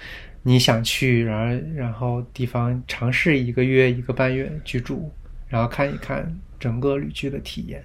[0.45, 5.13] 你想去，然后然后地方尝试一个月、一个半月居住，
[5.49, 7.83] 然后看一看整个旅居的体验。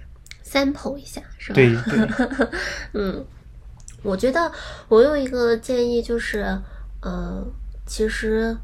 [0.48, 1.54] Sample 一下是吧？
[1.54, 2.48] 对 对，
[2.94, 3.26] 嗯，
[4.02, 4.50] 我觉得
[4.88, 6.58] 我有一个建议，就是，
[7.02, 7.46] 呃，
[7.84, 8.56] 其实，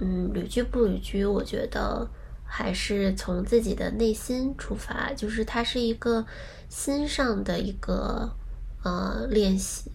[0.00, 2.06] 嗯，旅居不旅居，我觉得
[2.44, 6.26] 还是从自己的内心出发，就是它是一个
[6.68, 8.30] 心上的一个
[8.82, 9.90] 呃练习。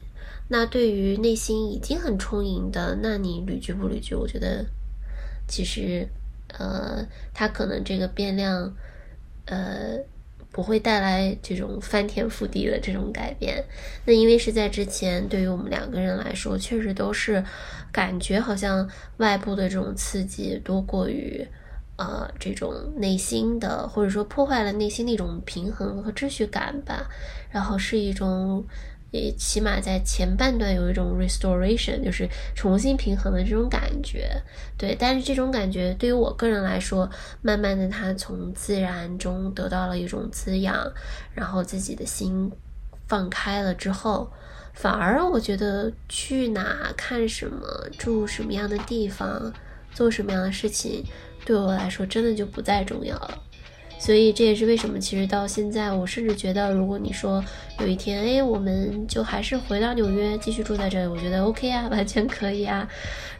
[0.48, 4.66] 那对于内心已经很充盈的，那你旅居不旅居，我觉得
[5.48, 6.08] 其实，
[6.58, 8.74] 呃，它可能这个变量，
[9.46, 10.00] 呃。
[10.56, 13.62] 不会带来这种翻天覆地的这种改变。
[14.06, 17.44] 那因为是在之前，对于我们两个人来说，确实都是
[17.92, 21.46] 感觉好像外部的这种刺激多过于
[21.98, 27.10] 呃这种内心的，或者说破坏了内心的一种平衡和秩序感吧。
[27.52, 28.64] 然后是一种。
[29.12, 34.30] 也起码在前半段有一种 restoration，就是重新平衡的这种感觉，
[34.78, 34.96] 对。
[35.00, 37.10] 但是这种感觉对于我个人来说，
[37.42, 40.92] 慢慢的它从自然中得到了一种滋养，
[41.34, 42.52] 然后自己的心
[43.08, 44.30] 放开了之后，
[44.74, 49.54] 反而我觉得去哪看什么，住什么样的地方，
[49.94, 51.06] 做什么样的事情，
[51.46, 53.38] 对我来说真的就不再重要了。
[53.98, 57.44] 所以这也是为什么，其实到现在，我甚至觉得，如果你说
[57.80, 62.88] 有一天，哎，我们就还是回到纽约继续住在这里，我觉得 OK 啊，完全可以啊。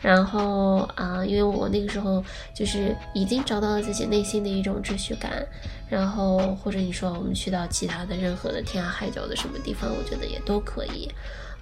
[0.02, 5.46] 然后啊、因为我那个时候就是已经找到了自己内心的一种秩序感，
[5.90, 11.10] 然后或者你说我们去到其他的任何的天涯海角的什么地方，我觉得也都可以。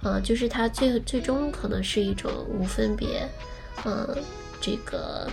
[0.02, 3.26] 啊、就是它最最终可能是一种无分别，
[3.86, 4.06] 嗯、
[4.60, 5.26] 这个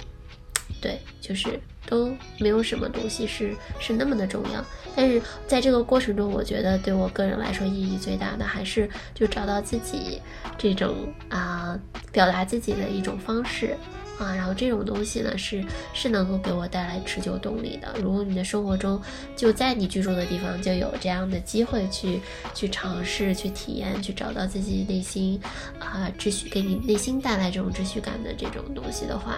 [0.82, 4.65] 对，就是都没有什么东西是是那么的重要。
[4.95, 10.21] 但是在这个过程中，我觉得对我个人来说意义最大的还是就找到自己
[10.57, 10.95] 这种
[11.29, 11.79] 啊、
[12.11, 13.77] 表达自己的一种方式。
[14.19, 15.65] 啊，然后这种东西呢是
[15.95, 17.95] 是能够给我带来持久动力的。
[17.99, 19.01] 如果你的生活中
[19.36, 22.21] 就在你居住的地方就有这样的机会去
[22.53, 25.41] 去尝试、去体验、去找到自己内心
[25.79, 29.38] 啊、秩序，给你内心带来这种秩序感的这种东西的话，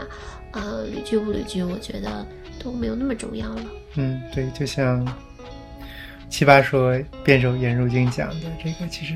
[0.53, 2.25] 呃，旅居不旅居，我觉得
[2.59, 3.65] 都没有那么重要了。
[3.95, 5.05] 嗯，对，就像
[6.29, 9.15] 七八说辩手颜如晶讲的，这个其实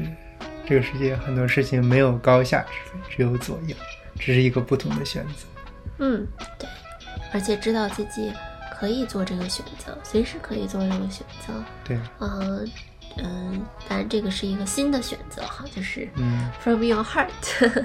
[0.68, 3.76] 这个世界很多事情没有高下之分，只有左右，
[4.20, 5.46] 只是一个不同的选择。
[6.00, 6.28] 嗯，
[6.60, 6.68] 对，
[7.34, 8.32] 而且知道自己
[8.78, 11.54] 可以做这个选择，随时可以做这个选择。
[11.84, 12.70] 对，嗯
[13.18, 17.30] 嗯，当然这个是一个新的选择哈，就是嗯，from your heart，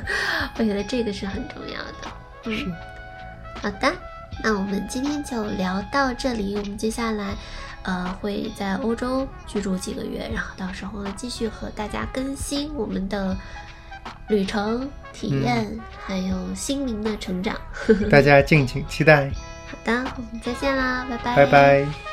[0.58, 2.12] 我觉得这个是很重要的。
[2.44, 2.72] 是嗯，，
[3.60, 3.92] 好的，
[4.42, 7.34] 那我们今天就聊到这里，我们接下来。
[7.84, 13.36] 呃，会在欧洲居住几个月，然后到时候呢，继续和大家更新我们的
[14.28, 15.68] 旅程体验，
[16.06, 17.56] 还有心灵的成长。
[18.08, 19.28] 大家敬请期待，
[19.66, 22.11] 好的，我们再见啦，拜拜，拜拜。